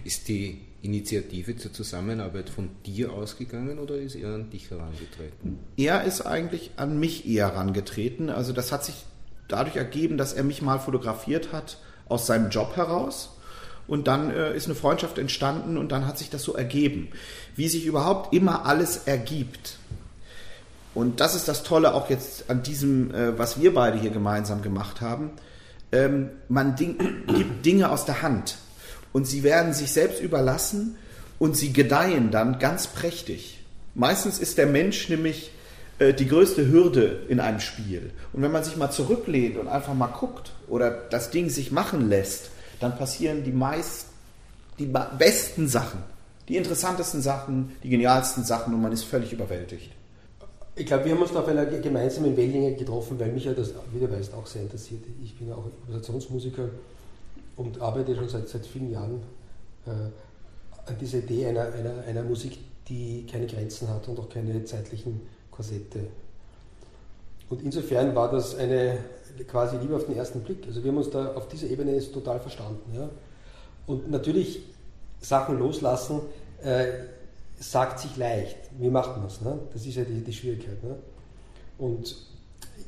Ist 0.05 0.29
die 0.29 0.61
Initiative 0.83 1.57
zur 1.57 1.73
Zusammenarbeit 1.73 2.51
von 2.51 2.71
dir 2.87 3.13
ausgegangen 3.13 3.79
oder 3.79 3.97
ist 3.97 4.15
er 4.15 4.35
an 4.35 4.51
dich 4.51 4.71
herangetreten? 4.71 5.59
Er 5.77 6.05
ist 6.05 6.23
eigentlich 6.23 6.73
an 6.77 7.01
mich 7.01 7.29
eher 7.29 7.53
herangetreten. 7.53 8.31
Also 8.31 8.53
das 8.53 8.71
hat 8.71 8.85
sich 8.85 9.05
dadurch 9.49 9.77
ergeben, 9.77 10.19
dass 10.19 10.33
er 10.33 10.45
mich 10.45 10.63
mal 10.63 10.79
fotografiert 10.79 11.53
hat 11.53 11.79
aus 12.09 12.27
seinem 12.27 12.51
Job 12.51 12.77
heraus. 12.77 13.31
Und 13.89 14.07
dann 14.07 14.31
äh, 14.31 14.55
ist 14.55 14.67
eine 14.67 14.75
Freundschaft 14.75 15.19
entstanden 15.19 15.79
und 15.79 15.91
dann 15.91 16.07
hat 16.07 16.19
sich 16.19 16.29
das 16.29 16.43
so 16.43 16.55
ergeben. 16.55 17.09
Wie 17.57 17.69
sich 17.69 17.87
überhaupt 17.87 18.35
immer 18.35 18.67
alles 18.67 18.99
ergibt. 19.07 19.79
Und 20.99 21.21
das 21.21 21.37
ist 21.37 21.47
das 21.47 21.63
Tolle 21.63 21.95
auch 21.95 22.11
jetzt 22.11 22.51
an 22.51 22.65
diesem, 22.65 23.15
äh, 23.15 23.39
was 23.39 23.61
wir 23.61 23.73
beide 23.73 23.97
hier 24.01 24.11
gemeinsam 24.11 24.63
gemacht 24.63 25.01
haben. 25.01 25.31
Ähm, 25.93 26.31
man 26.49 26.75
ding, 26.75 26.99
gibt 27.29 27.65
Dinge 27.65 27.91
aus 27.91 28.05
der 28.05 28.21
Hand 28.21 28.57
und 29.13 29.25
sie 29.25 29.45
werden 29.45 29.73
sich 29.73 29.93
selbst 29.93 30.21
überlassen 30.21 30.97
und 31.39 31.57
sie 31.57 31.73
gedeihen 31.73 32.33
dann 32.33 32.59
ganz 32.59 32.89
prächtig. 32.89 33.61
Meistens 33.95 34.41
ist 34.41 34.59
der 34.59 34.67
Mensch 34.67 35.09
nämlich 35.09 35.53
äh, 36.01 36.13
die 36.13 36.27
größte 36.27 36.67
Hürde 36.67 37.21
in 37.29 37.39
einem 37.39 37.61
Spiel. 37.61 38.11
Und 38.33 38.43
wenn 38.43 38.51
man 38.51 38.65
sich 38.65 38.77
mal 38.77 38.91
zurücklehnt 38.91 39.57
und 39.57 39.69
einfach 39.69 39.95
mal 39.95 40.09
guckt 40.09 40.51
oder 40.67 40.91
das 40.91 41.31
Ding 41.31 41.49
sich 41.49 41.71
machen 41.71 42.09
lässt, 42.09 42.51
dann 42.81 42.99
passieren 42.99 43.45
die 43.45 43.53
meist 43.53 44.07
die 44.81 44.93
besten 45.17 45.69
Sachen, 45.69 46.03
die 46.49 46.57
interessantesten 46.57 47.23
Sachen, 47.23 47.77
die 47.85 47.89
genialsten 47.89 48.43
Sachen 48.43 48.75
und 48.75 48.83
man 48.83 48.91
ist 48.91 49.05
völlig 49.05 49.33
überwältigt. 49.33 49.93
Ich 50.79 50.87
glaube, 50.87 51.07
wir 51.07 51.13
haben 51.13 51.23
uns 51.23 51.33
da 51.33 51.41
auf 51.41 51.49
einer 51.49 51.67
gemeinsamen 51.67 52.37
Wellenlänge 52.37 52.77
getroffen, 52.77 53.19
weil 53.19 53.33
mich 53.33 53.45
ja 53.45 53.53
das, 53.53 53.75
wie 53.93 53.99
du 53.99 54.09
weißt, 54.09 54.33
auch 54.35 54.47
sehr 54.47 54.63
interessiert. 54.63 55.03
Ich 55.25 55.37
bin 55.37 55.53
auch 55.53 55.67
Improvisationsmusiker 55.67 56.69
und 57.57 57.81
arbeite 57.81 58.15
schon 58.15 58.29
seit, 58.29 58.49
seit 58.49 58.65
vielen 58.65 58.93
Jahren 58.93 59.21
äh, 59.87 59.91
an 60.89 60.97
dieser 61.01 61.19
Idee 61.19 61.47
einer, 61.47 61.73
einer, 61.73 62.05
einer 62.07 62.23
Musik, 62.23 62.59
die 62.89 63.27
keine 63.27 63.49
Grenzen 63.49 63.89
hat 63.89 64.07
und 64.07 64.21
auch 64.21 64.29
keine 64.29 64.65
zeitlichen 64.65 65.21
Korsette. 65.51 65.99
Und 67.51 67.61
insofern 67.63 68.15
war 68.15 68.31
das 68.31 68.55
eine 68.55 68.99
quasi 69.49 69.79
Liebe 69.79 69.97
auf 69.97 70.07
den 70.07 70.17
ersten 70.17 70.43
Blick. 70.43 70.65
Also 70.65 70.85
wir 70.85 70.93
haben 70.93 70.99
uns 70.99 71.11
da 71.11 71.35
auf 71.35 71.49
dieser 71.49 71.67
Ebene 71.67 71.99
total 72.13 72.39
verstanden. 72.39 72.95
Ja? 72.95 73.11
Und 73.89 74.13
natürlich 74.13 74.63
Sachen 75.21 75.59
loslassen, 75.59 76.21
äh, 76.63 76.87
sagt 77.59 78.01
sich 78.01 78.17
leicht. 78.17 78.57
Wie 78.79 78.91
macht 78.91 79.17
man 79.17 79.27
es? 79.27 79.41
Ne? 79.41 79.59
Das 79.73 79.85
ist 79.85 79.97
ja 79.97 80.05
die, 80.05 80.23
die 80.23 80.33
Schwierigkeit. 80.33 80.83
Ne? 80.83 80.97
Und 81.79 82.17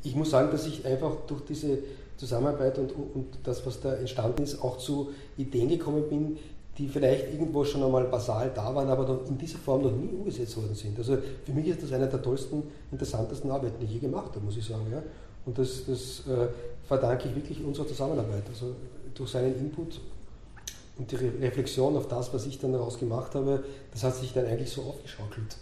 ich 0.02 0.14
muss 0.14 0.30
sagen, 0.30 0.50
dass 0.50 0.66
ich 0.66 0.86
einfach 0.86 1.12
durch 1.26 1.42
diese 1.44 1.78
Zusammenarbeit 2.16 2.78
und, 2.78 2.92
und 2.92 3.26
das, 3.44 3.64
was 3.66 3.80
da 3.80 3.94
entstanden 3.94 4.42
ist, 4.42 4.62
auch 4.62 4.78
zu 4.78 5.10
Ideen 5.36 5.68
gekommen 5.68 6.08
bin, 6.08 6.38
die 6.78 6.88
vielleicht 6.88 7.32
irgendwo 7.32 7.64
schon 7.64 7.82
einmal 7.82 8.04
basal 8.04 8.50
da 8.54 8.74
waren, 8.74 8.88
aber 8.88 9.20
in 9.28 9.36
dieser 9.36 9.58
Form 9.58 9.82
noch 9.82 9.92
nie 9.92 10.08
umgesetzt 10.08 10.56
worden 10.56 10.74
sind. 10.74 10.96
Also 10.98 11.18
für 11.44 11.52
mich 11.52 11.66
ist 11.66 11.82
das 11.82 11.92
eine 11.92 12.08
der 12.08 12.22
tollsten, 12.22 12.62
interessantesten 12.90 13.50
Arbeiten, 13.50 13.74
die 13.80 13.86
ich 13.86 13.92
je 13.92 13.98
gemacht 13.98 14.30
habe, 14.34 14.40
muss 14.40 14.56
ich 14.56 14.64
sagen. 14.64 14.86
Ja? 14.90 15.02
Und 15.44 15.58
das, 15.58 15.84
das 15.86 16.20
äh, 16.26 16.48
verdanke 16.86 17.28
ich 17.28 17.34
wirklich 17.34 17.62
unserer 17.64 17.86
Zusammenarbeit. 17.86 18.44
Also 18.48 18.74
durch 19.14 19.30
seinen 19.30 19.58
Input 19.58 20.00
und 21.00 21.10
die 21.10 21.16
Reflexion 21.16 21.96
auf 21.96 22.08
das, 22.08 22.32
was 22.34 22.44
ich 22.44 22.58
dann 22.58 22.74
daraus 22.74 22.98
gemacht 22.98 23.34
habe, 23.34 23.64
das 23.90 24.04
hat 24.04 24.16
sich 24.16 24.34
dann 24.34 24.44
eigentlich 24.44 24.70
so 24.70 24.82
aufgeschaukelt. 24.82 25.56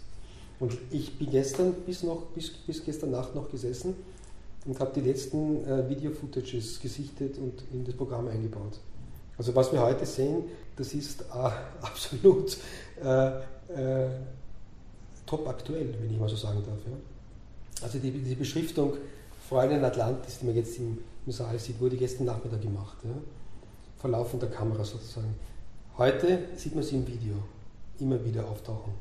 Und 0.59 0.77
ich 0.91 1.17
bin 1.17 1.31
gestern 1.31 1.71
bis, 1.85 2.03
noch, 2.03 2.23
bis, 2.35 2.49
bis 2.49 2.83
gestern 2.83 3.11
Nacht 3.11 3.35
noch 3.35 3.49
gesessen 3.49 3.95
und 4.65 4.77
habe 4.81 4.91
die 4.93 4.99
letzten 4.99 5.65
äh, 5.65 5.89
Video-Footages 5.89 6.81
gesichtet 6.81 7.37
und 7.37 7.63
in 7.71 7.85
das 7.85 7.95
Programm 7.95 8.27
eingebaut. 8.27 8.79
Also 9.37 9.55
was 9.55 9.71
wir 9.71 9.81
heute 9.81 10.05
sehen, 10.05 10.43
das 10.75 10.93
ist 10.93 11.21
äh, 11.21 11.25
absolut 11.81 12.57
äh, 13.01 13.27
äh, 13.29 14.09
top 15.25 15.47
aktuell, 15.47 15.95
wenn 16.01 16.11
ich 16.11 16.19
mal 16.19 16.27
so 16.27 16.35
sagen 16.35 16.61
darf. 16.65 16.79
Ja. 16.85 17.83
Also 17.85 17.97
die, 17.97 18.11
die 18.11 18.35
Beschriftung 18.35 18.97
Fräulein 19.47 19.85
Atlantis, 19.85 20.39
die 20.39 20.47
man 20.47 20.55
jetzt 20.57 20.77
im, 20.79 20.97
im 21.25 21.31
Saal 21.31 21.57
sieht, 21.57 21.79
wurde 21.79 21.95
gestern 21.95 22.25
Nachmittag 22.25 22.61
gemacht. 22.61 22.97
Ja 23.05 23.11
vor 23.99 24.09
laufender 24.09 24.47
Kamera 24.47 24.83
sozusagen. 24.83 25.35
Heute 25.97 26.39
sieht 26.55 26.73
man 26.73 26.83
sie 26.83 26.95
im 26.95 27.07
Video 27.07 27.35
immer 27.99 28.23
wieder 28.23 28.47
auftauchen. 28.47 28.93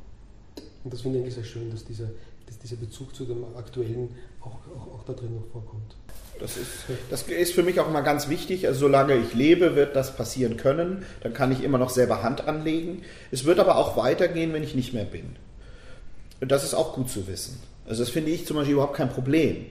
Und 0.85 0.93
das 0.93 1.03
finde 1.03 1.19
ich 1.19 1.25
eigentlich 1.25 1.35
sehr 1.35 1.45
schön, 1.45 1.71
dass 1.71 1.85
dieser, 1.85 2.09
dass 2.47 2.59
dieser 2.59 2.77
Bezug 2.77 3.15
zu 3.15 3.25
dem 3.25 3.45
Aktuellen 3.57 4.09
auch, 4.41 4.57
auch, 4.77 4.95
auch 4.95 5.05
da 5.05 5.13
drin 5.13 5.37
noch 5.37 5.47
vorkommt. 5.53 5.95
Das 6.41 6.57
ist, 6.57 6.69
das 7.11 7.23
ist 7.23 7.53
für 7.53 7.63
mich 7.63 7.81
auch 7.81 7.91
mal 7.91 8.01
ganz 8.01 8.29
wichtig. 8.29 8.67
Also 8.67 8.81
solange 8.81 9.17
ich 9.17 9.35
lebe, 9.35 9.77
wird 9.77 9.95
das 9.97 10.17
passieren 10.17 10.57
können. 10.57 11.05
Dann 11.21 11.35
kann 11.35 11.53
ich 11.53 11.63
immer 11.63 11.79
noch 11.79 11.91
selber 11.91 12.23
Hand 12.23 12.47
anlegen. 12.47 13.03
Es 13.31 13.45
wird 13.45 13.61
aber 13.61 13.77
auch 13.77 13.97
weitergehen, 13.97 14.53
wenn 14.53 14.63
ich 14.63 14.75
nicht 14.75 14.93
mehr 14.93 15.05
bin. 15.05 15.37
Und 16.41 16.53
das 16.53 16.65
ist 16.65 16.75
auch 16.75 16.95
gut 16.95 17.11
zu 17.11 17.27
wissen. 17.27 17.61
Also 17.87 18.03
das 18.03 18.11
finde 18.11 18.31
ich 18.31 18.47
zum 18.47 18.57
Beispiel 18.57 18.75
überhaupt 18.75 18.97
kein 18.97 19.11
Problem. 19.11 19.67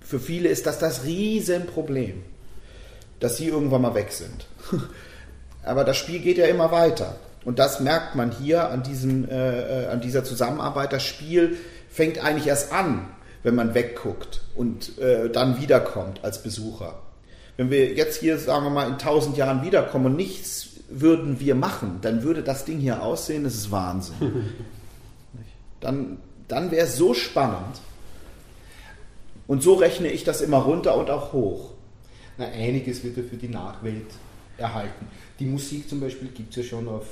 Für 0.00 0.20
viele 0.20 0.48
ist 0.48 0.66
das 0.66 0.78
das 0.78 1.04
Riesenproblem 1.04 2.22
dass 3.20 3.36
sie 3.36 3.48
irgendwann 3.48 3.82
mal 3.82 3.94
weg 3.94 4.12
sind. 4.12 4.46
Aber 5.64 5.84
das 5.84 5.96
Spiel 5.96 6.20
geht 6.20 6.38
ja 6.38 6.46
immer 6.46 6.70
weiter. 6.70 7.16
Und 7.44 7.58
das 7.58 7.80
merkt 7.80 8.14
man 8.14 8.30
hier 8.30 8.68
an, 8.70 8.82
diesem, 8.82 9.28
äh, 9.28 9.84
äh, 9.84 9.86
an 9.86 10.00
dieser 10.00 10.24
Zusammenarbeit. 10.24 10.92
Das 10.92 11.02
Spiel 11.02 11.56
fängt 11.88 12.22
eigentlich 12.24 12.46
erst 12.46 12.72
an, 12.72 13.08
wenn 13.42 13.54
man 13.54 13.74
wegguckt 13.74 14.42
und 14.54 14.98
äh, 14.98 15.30
dann 15.30 15.60
wiederkommt 15.60 16.24
als 16.24 16.42
Besucher. 16.42 16.98
Wenn 17.56 17.70
wir 17.70 17.94
jetzt 17.94 18.20
hier, 18.20 18.38
sagen 18.38 18.64
wir 18.64 18.70
mal, 18.70 18.88
in 18.88 18.98
tausend 18.98 19.36
Jahren 19.36 19.62
wiederkommen 19.62 20.06
und 20.06 20.16
nichts 20.16 20.68
würden 20.88 21.40
wir 21.40 21.54
machen, 21.54 21.98
dann 22.02 22.22
würde 22.22 22.42
das 22.42 22.64
Ding 22.64 22.78
hier 22.78 23.02
aussehen, 23.02 23.44
das 23.44 23.54
ist 23.54 23.70
Wahnsinn. 23.70 24.52
dann 25.80 26.18
dann 26.48 26.70
wäre 26.70 26.86
es 26.86 26.96
so 26.96 27.14
spannend. 27.14 27.80
Und 29.46 29.62
so 29.62 29.74
rechne 29.74 30.10
ich 30.10 30.24
das 30.24 30.40
immer 30.40 30.58
runter 30.58 30.96
und 30.96 31.10
auch 31.10 31.32
hoch 31.32 31.70
na, 32.38 32.46
einiges 32.46 33.02
wird 33.04 33.16
ja 33.16 33.22
für 33.22 33.36
die 33.36 33.48
Nachwelt 33.48 34.06
erhalten. 34.56 35.06
Die 35.38 35.46
Musik 35.46 35.88
zum 35.88 36.00
Beispiel 36.00 36.28
gibt 36.28 36.50
es 36.50 36.56
ja 36.56 36.62
schon 36.62 36.88
auf 36.88 37.06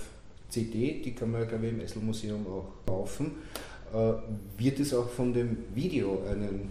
CD, 0.48 1.02
die 1.04 1.12
kann 1.12 1.32
man, 1.32 1.46
glaube 1.46 1.66
ich, 1.66 1.72
im 1.72 1.80
Esselmuseum 1.80 2.46
auch 2.46 2.66
kaufen. 2.86 3.32
Äh, 3.92 4.12
wird 4.58 4.80
es 4.80 4.94
auch 4.94 5.08
von 5.08 5.32
dem 5.32 5.58
Video 5.74 6.22
einen 6.30 6.70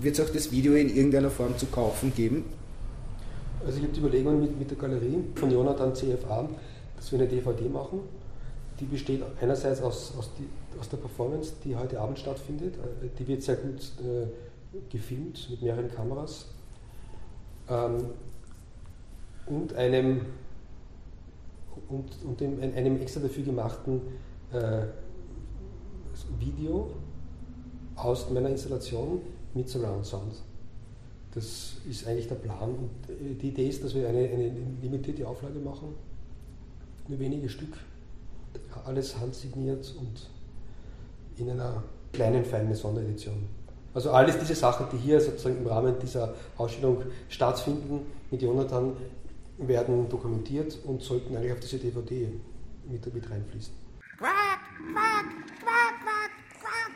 Wird 0.00 0.18
es 0.18 0.20
auch 0.24 0.32
das 0.32 0.50
Video 0.50 0.74
in 0.74 0.94
irgendeiner 0.94 1.30
Form 1.30 1.56
zu 1.56 1.66
kaufen 1.66 2.12
geben? 2.14 2.44
Also 3.64 3.78
ich 3.78 3.84
habe 3.84 3.92
die 3.92 4.00
Überlegung 4.00 4.40
mit, 4.40 4.58
mit 4.58 4.70
der 4.70 4.76
Galerie 4.76 5.18
von 5.36 5.50
Jonathan 5.50 5.94
CFA, 5.94 6.48
dass 6.96 7.12
wir 7.12 7.20
eine 7.20 7.28
DVD 7.28 7.68
machen. 7.68 8.00
Die 8.80 8.84
besteht 8.84 9.22
einerseits 9.40 9.80
aus, 9.80 10.12
aus, 10.18 10.30
die, 10.36 10.48
aus 10.80 10.88
der 10.88 10.96
Performance, 10.96 11.52
die 11.64 11.76
heute 11.76 12.00
Abend 12.00 12.18
stattfindet. 12.18 12.74
Äh, 12.74 13.08
die 13.18 13.28
wird 13.28 13.42
sehr 13.42 13.56
gut 13.56 13.80
äh, 14.00 14.26
gefilmt 14.90 15.48
mit 15.50 15.62
mehreren 15.62 15.90
Kameras. 15.94 16.46
Ähm, 17.68 18.06
und 19.46 19.74
einem, 19.74 20.22
und, 21.88 22.06
und 22.24 22.40
dem, 22.40 22.60
einem 22.60 23.00
extra 23.00 23.20
dafür 23.20 23.44
gemachten 23.44 24.00
äh, 24.52 24.84
Video 26.38 26.90
aus 27.96 28.30
meiner 28.30 28.50
Installation 28.50 29.20
mit 29.54 29.68
Surround 29.68 30.06
Sound. 30.06 30.34
Das 31.34 31.76
ist 31.88 32.06
eigentlich 32.06 32.28
der 32.28 32.36
Plan. 32.36 32.70
Und 32.70 33.10
äh, 33.10 33.34
die 33.34 33.48
Idee 33.48 33.68
ist, 33.68 33.82
dass 33.82 33.94
wir 33.94 34.08
eine, 34.08 34.28
eine 34.28 34.52
limitierte 34.80 35.26
Auflage 35.26 35.58
machen, 35.58 35.94
nur 37.08 37.18
wenige 37.18 37.48
Stück, 37.48 37.76
alles 38.84 39.18
handsigniert 39.18 39.94
und 39.98 40.28
in 41.38 41.50
einer 41.50 41.82
kleinen, 42.12 42.44
feinen 42.44 42.74
Sonderedition. 42.74 43.48
Also 43.94 44.10
alles 44.10 44.38
diese 44.38 44.54
Sachen, 44.54 44.86
die 44.90 44.96
hier 44.96 45.20
sozusagen 45.20 45.58
im 45.58 45.66
Rahmen 45.66 45.94
dieser 46.00 46.34
Ausstellung 46.56 47.02
stattfinden, 47.28 48.06
mit 48.30 48.40
Jonathan, 48.40 48.96
werden 49.58 50.08
dokumentiert 50.08 50.78
und 50.84 51.02
sollten 51.02 51.36
eigentlich 51.36 51.52
auf 51.52 51.60
diese 51.60 51.78
DVD 51.78 52.32
mit, 52.88 53.14
mit 53.14 53.30
reinfließen. 53.30 53.74
Quack, 54.18 54.30
quack, 54.92 55.26
quack, 55.60 55.94
quack, 56.02 56.30
quack. 56.60 56.92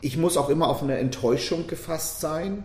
Ich 0.00 0.16
muss 0.16 0.36
auch 0.36 0.48
immer 0.48 0.68
auf 0.68 0.82
eine 0.82 0.98
Enttäuschung 0.98 1.66
gefasst 1.66 2.20
sein. 2.20 2.64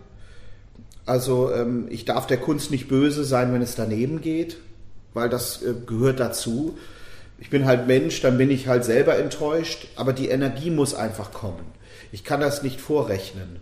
Also 1.10 1.52
ähm, 1.52 1.88
ich 1.90 2.04
darf 2.04 2.28
der 2.28 2.36
Kunst 2.36 2.70
nicht 2.70 2.86
böse 2.86 3.24
sein, 3.24 3.52
wenn 3.52 3.62
es 3.62 3.74
daneben 3.74 4.20
geht, 4.20 4.58
weil 5.12 5.28
das 5.28 5.60
äh, 5.60 5.74
gehört 5.84 6.20
dazu. 6.20 6.78
Ich 7.40 7.50
bin 7.50 7.64
halt 7.64 7.88
Mensch, 7.88 8.20
dann 8.20 8.38
bin 8.38 8.48
ich 8.48 8.68
halt 8.68 8.84
selber 8.84 9.18
enttäuscht, 9.18 9.88
aber 9.96 10.12
die 10.12 10.28
Energie 10.28 10.70
muss 10.70 10.94
einfach 10.94 11.32
kommen. 11.32 11.64
Ich 12.12 12.22
kann 12.22 12.40
das 12.40 12.62
nicht 12.62 12.80
vorrechnen. 12.80 13.56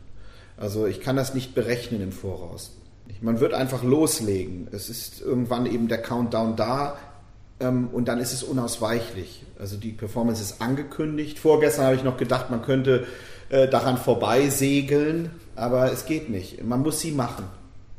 Also 0.58 0.86
ich 0.86 1.00
kann 1.00 1.16
das 1.16 1.32
nicht 1.32 1.54
berechnen 1.54 2.02
im 2.02 2.12
Voraus. 2.12 2.76
Man 3.22 3.40
wird 3.40 3.54
einfach 3.54 3.82
loslegen. 3.82 4.68
Es 4.72 4.90
ist 4.90 5.22
irgendwann 5.22 5.64
eben 5.64 5.88
der 5.88 6.02
Countdown 6.02 6.54
da 6.54 6.98
ähm, 7.60 7.88
und 7.90 8.08
dann 8.08 8.20
ist 8.20 8.34
es 8.34 8.42
unausweichlich. 8.42 9.42
Also 9.58 9.78
die 9.78 9.92
Performance 9.92 10.42
ist 10.42 10.60
angekündigt. 10.60 11.38
Vorgestern 11.38 11.86
habe 11.86 11.96
ich 11.96 12.04
noch 12.04 12.18
gedacht, 12.18 12.50
man 12.50 12.60
könnte 12.60 13.06
äh, 13.48 13.68
daran 13.68 13.96
vorbeisegeln, 13.96 15.30
aber 15.58 15.92
es 15.92 16.06
geht 16.06 16.30
nicht. 16.30 16.62
Man 16.64 16.82
muss 16.82 17.00
sie 17.00 17.10
machen. 17.10 17.44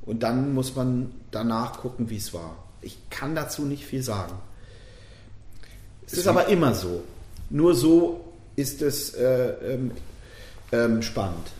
Und 0.05 0.23
dann 0.23 0.53
muss 0.53 0.75
man 0.75 1.11
danach 1.29 1.79
gucken, 1.79 2.09
wie 2.09 2.17
es 2.17 2.33
war. 2.33 2.63
Ich 2.81 2.97
kann 3.09 3.35
dazu 3.35 3.65
nicht 3.65 3.85
viel 3.85 4.01
sagen. 4.01 4.33
Es 6.07 6.13
ist 6.13 6.27
aber 6.27 6.47
immer 6.47 6.73
so. 6.73 7.03
Nur 7.49 7.75
so 7.75 8.33
ist 8.55 8.81
es 8.81 9.13
äh, 9.13 9.49
ähm, 9.73 9.91
ähm, 10.71 11.01
spannend. 11.01 11.51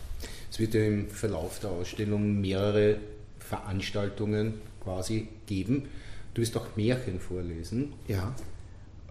Es 0.50 0.58
wird 0.58 0.74
ja 0.74 0.82
im 0.82 1.08
Verlauf 1.08 1.60
der 1.60 1.70
Ausstellung 1.70 2.40
mehrere 2.40 2.96
Veranstaltungen 3.38 4.54
quasi 4.82 5.28
geben. 5.46 5.88
Du 6.34 6.42
wirst 6.42 6.56
auch 6.56 6.76
Märchen 6.76 7.20
vorlesen. 7.20 7.92
Ja. 8.08 8.34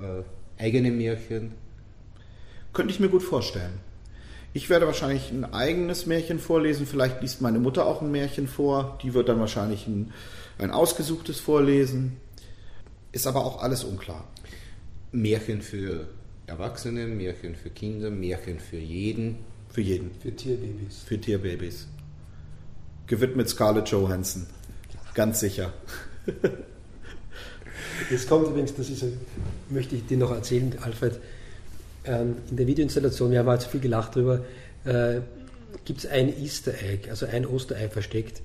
Äh, 0.02 0.24
eigene 0.62 0.92
Märchen. 0.92 1.54
Könnte 2.74 2.94
ich 2.94 3.00
mir 3.00 3.10
gut 3.10 3.24
vorstellen. 3.24 3.80
Ich 4.54 4.70
werde 4.70 4.88
wahrscheinlich 4.88 5.32
ein 5.32 5.46
eigenes 5.46 6.06
Märchen 6.06 6.40
vorlesen. 6.40 6.88
Vielleicht 6.88 7.22
liest 7.22 7.42
meine 7.42 7.60
Mutter 7.60 7.86
auch 7.86 8.02
ein 8.02 8.12
Märchen 8.12 8.48
vor. 8.48 8.98
Die 9.04 9.14
wird 9.14 9.30
dann 9.30 9.40
wahrscheinlich 9.40 9.86
ein, 9.88 10.12
ein 10.58 10.72
ausgesuchtes 10.72 11.40
vorlesen. 11.40 12.18
Ist 13.12 13.28
aber 13.28 13.46
auch 13.46 13.62
alles 13.62 13.84
unklar. 13.84 14.28
Märchen 15.12 15.62
für 15.62 16.08
Erwachsene, 16.48 17.06
Märchen 17.06 17.56
für 17.56 17.70
Kinder, 17.70 18.10
Märchen 18.10 18.60
für 18.60 18.78
jeden. 18.78 19.38
Für 19.70 19.82
jeden. 19.82 20.12
Für 20.20 20.36
Tierbabys. 20.36 21.04
Für 21.06 21.22
Tierbabys. 21.22 21.88
Gewidmet 23.06 23.50
Scarlett 23.50 23.90
Johansson. 23.90 24.48
Ganz 25.14 25.40
sicher. 25.40 25.74
Jetzt 28.10 28.28
kommt 28.28 28.48
übrigens, 28.48 28.74
das 28.76 28.90
ist, 28.90 29.04
möchte 29.70 29.96
ich 29.96 30.06
dir 30.08 30.18
noch 30.18 30.32
erzählen, 30.32 30.76
Alfred 30.82 31.20
ähm, 32.10 32.38
in 32.50 32.58
der 32.58 32.68
Videoinstallation, 32.68 33.32
wir 33.32 33.40
haben 33.40 33.48
halt 33.50 33.62
so 33.62 33.70
viel 33.70 33.80
gelacht 33.80 34.16
drüber, 34.16 34.44
äh, 34.86 35.22
gibt 35.86 36.00
es 36.00 36.06
ein 36.08 36.36
Easter 36.42 36.74
Egg, 36.74 37.10
also 37.10 37.26
ein 37.28 37.46
Osterei 37.46 37.88
versteckt. 37.90 38.42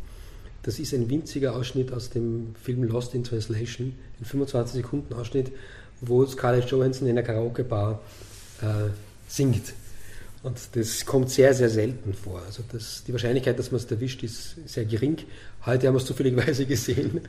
Das 0.62 0.78
ist 0.78 0.92
ein 0.92 1.08
winziger 1.10 1.54
Ausschnitt 1.54 1.92
aus 1.92 2.10
dem 2.10 2.54
Film 2.62 2.84
Lost 2.84 3.14
in 3.14 3.24
Translation, 3.24 3.94
ein 4.20 4.24
25 4.24 4.82
Sekunden 4.82 5.14
Ausschnitt, 5.14 5.50
wo 6.00 6.24
Scarlett 6.26 6.70
Johansson 6.70 7.06
in 7.08 7.18
einer 7.18 7.26
Karaoke-Bar 7.26 8.00
äh, 8.60 8.64
singt. 9.28 9.72
Und 10.42 10.58
das 10.72 11.06
kommt 11.06 11.30
sehr, 11.30 11.54
sehr 11.54 11.70
selten 11.70 12.12
vor. 12.12 12.42
Also 12.46 12.62
das, 12.70 13.02
die 13.06 13.12
Wahrscheinlichkeit, 13.12 13.58
dass 13.58 13.72
man 13.72 13.80
es 13.80 13.90
erwischt, 13.90 14.22
ist 14.22 14.56
sehr 14.66 14.84
gering. 14.84 15.16
Heute 15.64 15.86
haben 15.86 15.94
wir 15.94 16.00
es 16.00 16.06
zufälligerweise 16.06 16.66
gesehen 16.66 17.22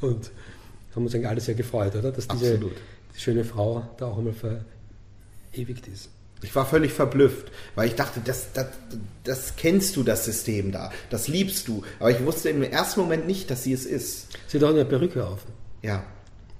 und 0.00 0.30
haben 0.94 1.04
uns 1.04 1.14
eigentlich 1.14 1.28
alle 1.28 1.40
sehr 1.40 1.54
gefreut, 1.54 1.94
oder? 1.96 2.12
Dass 2.12 2.26
diese 2.28 2.58
schöne 3.14 3.44
Frau 3.44 3.86
da 3.98 4.06
auch 4.06 4.18
einmal 4.18 4.32
ver, 4.32 4.64
ewigt 5.52 5.88
ist. 5.88 6.10
Ich 6.42 6.54
war 6.56 6.66
völlig 6.66 6.92
verblüfft, 6.92 7.52
weil 7.76 7.88
ich 7.88 7.94
dachte, 7.94 8.20
das, 8.24 8.52
das, 8.52 8.66
das 9.22 9.56
kennst 9.56 9.94
du, 9.94 10.02
das 10.02 10.24
System 10.24 10.72
da, 10.72 10.90
das 11.08 11.28
liebst 11.28 11.68
du. 11.68 11.84
Aber 12.00 12.10
ich 12.10 12.24
wusste 12.24 12.48
im 12.50 12.62
ersten 12.64 13.00
Moment 13.00 13.26
nicht, 13.26 13.48
dass 13.50 13.62
sie 13.62 13.72
es 13.72 13.86
ist. 13.86 14.26
Sie 14.48 14.58
hat 14.58 14.64
auch 14.64 14.70
eine 14.70 14.84
Perücke 14.84 15.24
auf. 15.24 15.46
Ja. 15.82 16.04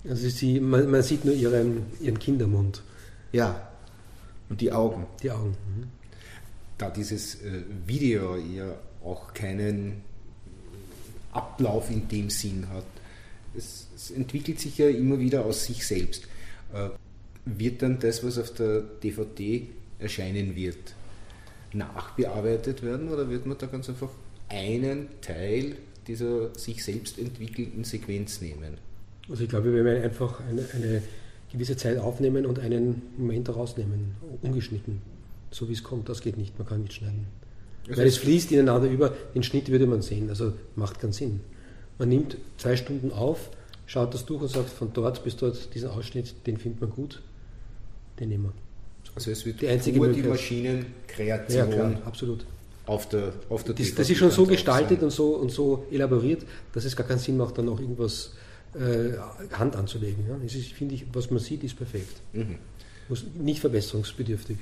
Also 0.09 0.29
sie, 0.29 0.61
man, 0.61 0.89
man 0.91 1.03
sieht 1.03 1.25
nur 1.25 1.35
ihren, 1.35 1.87
ihren 2.01 2.19
Kindermund. 2.19 2.83
Ja. 3.33 3.69
Und 4.49 4.61
die 4.61 4.71
Augen. 4.71 5.07
Die 5.23 5.31
Augen. 5.31 5.57
Mhm. 5.77 5.89
Da 6.79 6.91
dieses 6.91 7.37
äh, 7.43 7.63
Video 7.87 8.37
ja 8.37 8.75
auch 9.05 9.35
keinen 9.35 10.03
Ablauf 11.33 11.91
in 11.91 12.07
dem 12.09 12.31
Sinn 12.31 12.69
hat. 12.73 12.85
Es, 13.57 13.89
es 13.95 14.11
entwickelt 14.11 14.61
sich 14.61 14.79
ja 14.79 14.89
immer 14.89 15.19
wieder 15.19 15.45
aus 15.45 15.65
sich 15.65 15.87
selbst. 15.87 16.29
Wird 17.45 17.83
dann 17.83 17.99
das, 17.99 18.25
was 18.25 18.39
auf 18.39 18.55
der 18.55 18.83
DVD 19.03 19.67
erscheinen 19.99 20.55
wird, 20.55 20.95
nachbearbeitet 21.73 22.83
werden 22.83 23.09
oder 23.09 23.29
wird 23.29 23.47
man 23.47 23.59
da 23.59 23.67
ganz 23.67 23.89
einfach 23.89 24.11
einen 24.49 25.09
Teil 25.21 25.77
dieser 26.07 26.55
sich 26.57 26.85
selbst 26.85 27.19
entwickelnden 27.19 27.85
Sequenz 27.85 28.41
nehmen? 28.41 28.77
Also 29.29 29.45
ich 29.45 29.49
glaube, 29.49 29.73
wir 29.73 29.85
werden 29.85 30.03
einfach 30.03 30.41
eine, 30.41 30.65
eine 30.73 31.03
gewisse 31.51 31.77
Zeit 31.77 31.99
aufnehmen 31.99 32.47
und 32.47 32.59
einen 32.59 33.03
Moment 33.17 33.49
rausnehmen, 33.49 34.17
ungeschnitten, 34.43 35.01
so 35.51 35.69
wie 35.69 35.73
es 35.73 35.83
kommt. 35.83 36.09
Das 36.09 36.21
geht 36.21 36.37
nicht, 36.37 36.59
man 36.59 36.69
kann 36.69 36.83
nicht 36.83 36.95
schneiden. 36.95 37.27
Also 37.89 38.01
Weil 38.01 38.09
es 38.09 38.19
fließt 38.19 38.53
ineinander 38.53 38.89
über, 38.89 39.15
den 39.35 39.43
Schnitt 39.43 39.69
würde 39.69 39.87
man 39.87 40.03
sehen, 40.03 40.29
also 40.29 40.53
macht 40.77 41.01
keinen 41.01 41.13
Sinn. 41.13 41.41
Man 41.99 42.09
nimmt 42.09 42.37
zwei 42.59 42.77
Stunden 42.77 43.11
auf, 43.13 43.51
schaut 43.87 44.15
das 44.15 44.27
durch 44.27 44.43
und 44.43 44.49
sagt, 44.49 44.71
von 44.71 44.93
dort 44.93 45.25
bis 45.25 45.37
dort 45.37 45.75
diesen 45.75 45.91
Ausschnitt, 45.91 46.35
den 46.47 46.57
findet 46.57 46.81
man 46.81 46.91
gut 46.91 47.21
den 48.23 48.29
nehmen 48.31 48.45
wir. 48.45 48.53
Also 49.15 49.31
es 49.31 49.45
wird 49.45 49.61
die 49.61 49.69
einzige 49.69 49.99
nur 49.99 50.09
die 50.09 50.23
Maschinenkreation 50.23 51.71
ja, 51.71 51.75
klar, 51.75 52.03
absolut. 52.07 52.47
auf 52.87 53.09
der, 53.09 53.33
auf 53.51 53.63
der 53.65 53.75
das, 53.75 53.95
das 53.95 54.09
ist 54.09 54.19
schon 54.19 54.31
so 54.31 54.47
gestaltet 54.47 55.03
und 55.03 55.11
so, 55.11 55.37
und 55.37 55.51
so 55.51 55.87
elaboriert, 55.91 56.47
dass 56.73 56.85
es 56.85 56.97
gar 56.97 57.07
keinen 57.07 57.19
Sinn 57.19 57.37
macht, 57.37 57.59
dann 57.59 57.67
noch 57.67 57.79
irgendwas 57.79 58.33
äh, 58.75 59.19
Hand 59.55 59.77
anzulegen. 59.77 60.27
Ja? 60.27 60.37
Das 60.43 60.55
ist, 60.55 60.73
finde 60.73 60.95
ich, 60.95 61.05
was 61.13 61.31
man 61.31 61.41
sieht, 61.41 61.63
ist 61.63 61.77
perfekt. 61.77 62.21
Mhm. 62.33 62.57
Muss 63.09 63.25
nicht 63.35 63.61
verbesserungsbedürftig. 63.61 64.57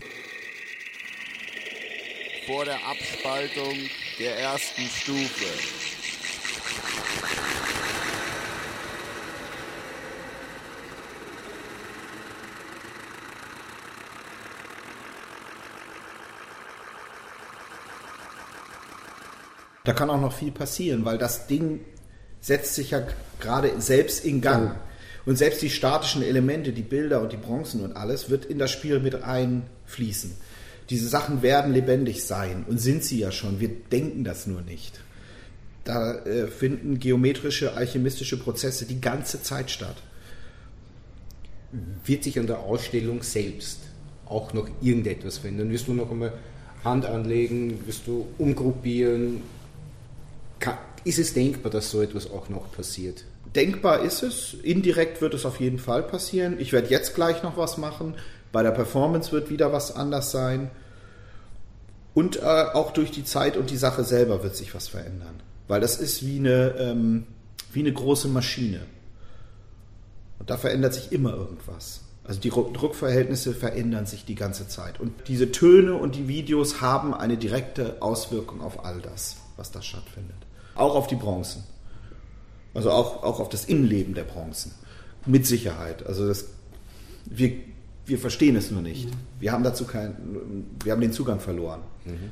Vor 2.46 2.64
der 2.64 2.79
Abspaltung 2.85 3.77
der 4.18 4.37
ersten 4.37 4.83
Stufe 4.83 5.80
Da 19.85 19.93
kann 19.93 20.11
auch 20.11 20.21
noch 20.21 20.33
viel 20.33 20.51
passieren, 20.51 21.05
weil 21.05 21.19
das 21.19 21.47
Ding 21.47 21.81
setzt 22.40 22.75
sich 22.75 22.90
ja 22.90 23.03
gerade 23.40 23.81
selbst 23.81 24.25
in 24.25 24.40
Gang. 24.40 24.77
Und 25.27 25.37
selbst 25.37 25.62
die 25.62 25.71
statischen 25.71 26.23
Elemente, 26.23 26.73
die 26.73 26.83
Bilder 26.83 27.21
und 27.21 27.33
die 27.33 27.37
Bronzen 27.37 27.83
und 27.83 27.97
alles, 27.97 28.31
wird 28.31 28.47
in 28.47 28.59
das 28.59 28.71
Spiel 28.71 29.01
mit 29.01 29.23
einfließen. 29.23 30.33
Diese 30.88 31.09
Sachen 31.09 31.43
werden 31.43 31.73
lebendig 31.73 32.25
sein 32.25 32.64
und 32.69 32.79
sind 32.79 33.05
sie 33.05 33.21
ja 33.21 33.31
schon. 33.31 33.61
Wir 33.61 33.69
denken 33.69 34.25
das 34.25 34.47
nur 34.47 34.62
nicht. 34.62 35.01
Da 35.85 36.14
äh, 36.25 36.47
finden 36.49 36.99
geometrische, 36.99 37.75
alchemistische 37.75 38.38
Prozesse 38.38 38.87
die 38.87 39.01
ganze 39.01 39.43
Zeit 39.43 39.71
statt. 39.71 39.97
Wird 42.05 42.25
sich 42.25 42.38
an 42.38 42.47
der 42.47 42.61
Ausstellung 42.61 43.23
selbst 43.23 43.81
auch 44.27 44.53
noch 44.53 44.69
irgendetwas 44.81 45.38
verändern? 45.38 45.71
Wirst 45.71 45.87
du 45.87 45.95
noch 45.95 46.11
einmal 46.11 46.33
Hand 46.83 47.07
anlegen? 47.07 47.87
Wirst 47.87 48.07
du 48.07 48.27
umgruppieren? 48.38 49.43
Ist 51.05 51.18
es 51.18 51.33
denkbar, 51.33 51.70
dass 51.70 51.90
so 51.90 52.03
etwas 52.03 52.31
auch 52.31 52.49
noch 52.49 52.73
passiert? 52.73 53.25
Denkbar 53.55 54.01
ist 54.01 54.23
es. 54.23 54.55
Indirekt 54.62 55.20
wird 55.20 55.35
es 55.35 55.46
auf 55.46 55.59
jeden 55.61 55.79
Fall 55.79 56.03
passieren. 56.03 56.61
Ich 56.61 56.73
werde 56.73 56.90
jetzt 56.90 57.14
gleich 57.14 57.42
noch 57.42 57.57
was 57.57 57.79
machen. 57.79 58.14
Bei 58.53 58.62
der 58.62 58.70
Performance 58.70 59.33
wird 59.33 59.51
wieder 59.51 59.73
was 59.73 59.94
anders 59.96 60.31
sein. 60.31 60.70
Und 62.12 62.37
äh, 62.37 62.40
auch 62.42 62.92
durch 62.92 63.11
die 63.11 63.25
Zeit 63.25 63.57
und 63.57 63.70
die 63.70 63.77
Sache 63.77 64.05
selber 64.05 64.42
wird 64.42 64.57
sich 64.57 64.75
was 64.75 64.88
verändern. 64.88 65.40
Weil 65.68 65.81
das 65.81 65.99
ist 65.99 66.27
wie 66.27 66.38
eine, 66.38 66.75
ähm, 66.79 67.27
wie 67.73 67.81
eine 67.81 67.92
große 67.92 68.29
Maschine. 68.29 68.81
Und 70.38 70.51
da 70.51 70.57
verändert 70.57 70.94
sich 70.94 71.12
immer 71.12 71.33
irgendwas. 71.33 72.01
Also 72.25 72.40
die 72.40 72.51
Druckverhältnisse 72.51 73.55
verändern 73.55 74.07
sich 74.07 74.25
die 74.25 74.35
ganze 74.35 74.68
Zeit. 74.68 75.01
Und 75.01 75.12
diese 75.29 75.51
Töne 75.51 75.94
und 75.94 76.14
die 76.14 76.29
Videos 76.29 76.81
haben 76.81 77.14
eine 77.14 77.37
direkte 77.37 78.03
Auswirkung 78.03 78.61
auf 78.61 78.85
all 78.85 79.01
das, 79.01 79.37
was 79.57 79.70
da 79.70 79.81
stattfindet. 79.81 80.37
Auch 80.74 80.94
auf 80.94 81.06
die 81.06 81.16
Bronzen. 81.16 81.64
Also 82.74 82.90
auch, 82.90 83.22
auch 83.22 83.40
auf 83.40 83.48
das 83.48 83.64
Innenleben 83.64 84.14
der 84.14 84.24
Bronzen. 84.24 84.72
Mit 85.26 85.46
Sicherheit. 85.46 86.06
Also 86.06 86.26
das, 86.26 86.46
wir, 87.26 87.52
wir 88.06 88.18
verstehen 88.18 88.56
es 88.56 88.70
nur 88.70 88.83
nicht. 88.83 89.06
Mhm. 89.06 89.14
Wir 89.40 89.52
haben 89.52 89.64
dazu 89.64 89.85
keinen, 89.85 90.76
wir 90.83 90.92
haben 90.92 91.00
den 91.00 91.12
Zugang 91.12 91.40
verloren. 91.40 91.80
Mhm. 92.04 92.30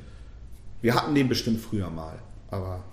Wir 0.81 0.94
hatten 0.94 1.14
den 1.14 1.29
bestimmt 1.29 1.61
früher 1.61 1.90
mal, 1.90 2.18
aber. 2.51 2.85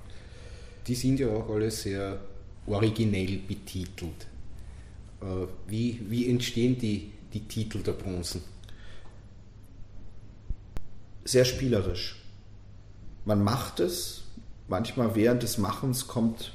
Die 0.88 0.95
sind 0.95 1.19
ja 1.19 1.29
auch 1.29 1.49
alle 1.49 1.71
sehr 1.71 2.19
originell 2.67 3.39
betitelt. 3.47 4.27
Äh, 5.21 5.25
wie, 5.67 6.01
wie 6.10 6.29
entstehen 6.29 6.77
die, 6.77 7.12
die 7.34 7.47
Titel 7.47 7.79
der 7.79 7.93
Bronzen? 7.93 8.41
Sehr 11.23 11.45
spielerisch. 11.45 12.21
Man 13.25 13.43
macht 13.43 13.79
es, 13.79 14.24
manchmal 14.67 15.15
während 15.15 15.43
des 15.43 15.58
Machens 15.58 16.08
kommt 16.08 16.51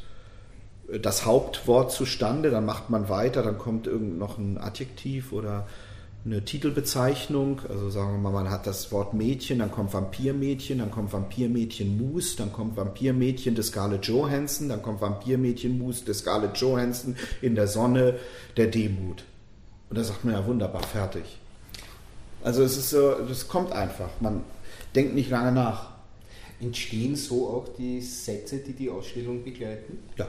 das 1.03 1.25
Hauptwort 1.25 1.93
zustande, 1.93 2.51
dann 2.51 2.65
macht 2.67 2.91
man 2.91 3.09
weiter, 3.09 3.43
dann 3.43 3.59
kommt 3.59 3.87
irgend 3.87 4.19
noch 4.19 4.39
ein 4.39 4.59
Adjektiv 4.59 5.33
oder 5.33 5.67
eine 6.25 6.45
Titelbezeichnung. 6.45 7.61
Also 7.69 7.91
sagen 7.91 8.13
wir 8.13 8.19
mal, 8.19 8.33
man 8.33 8.51
hat 8.51 8.67
das 8.67 8.93
Wort 8.93 9.15
Mädchen, 9.15 9.61
dann 9.61 9.71
kommt 9.71 9.95
Vampirmädchen, 9.95 10.79
dann 10.79 10.91
kommt 10.91 11.13
Vampirmädchen 11.13 11.97
Moose, 11.97 12.37
dann 12.37 12.53
kommt 12.53 12.77
Vampirmädchen 12.77 13.55
des 13.55 13.69
Scarlett 13.69 14.07
Johansson, 14.07 14.69
dann 14.69 14.83
kommt 14.83 15.01
Vampirmädchen 15.01 15.79
Moose 15.79 16.05
des 16.05 16.19
Scarlett 16.19 16.57
Johansson 16.57 17.17
in 17.41 17.55
der 17.55 17.69
Sonne 17.69 18.19
der 18.57 18.67
Demut. 18.67 19.25
Und 19.89 19.99
da 19.99 20.05
sagt 20.05 20.25
man 20.25 20.35
ja 20.35 20.45
wunderbar, 20.47 20.83
fertig. 20.83 21.25
Also 22.43 22.63
es 22.63 22.77
ist 22.77 22.91
so, 22.91 23.15
das 23.29 23.49
kommt 23.49 23.73
einfach. 23.73 24.09
Man 24.21 24.43
denkt 24.95 25.15
nicht 25.15 25.31
lange 25.31 25.53
nach. 25.53 25.91
Entstehen 26.61 27.17
so 27.17 27.49
auch 27.49 27.69
die 27.77 28.01
Sätze, 28.01 28.59
die 28.59 28.73
die 28.73 28.91
Ausstellung 28.91 29.43
begleiten? 29.43 29.99
Ja. 30.17 30.29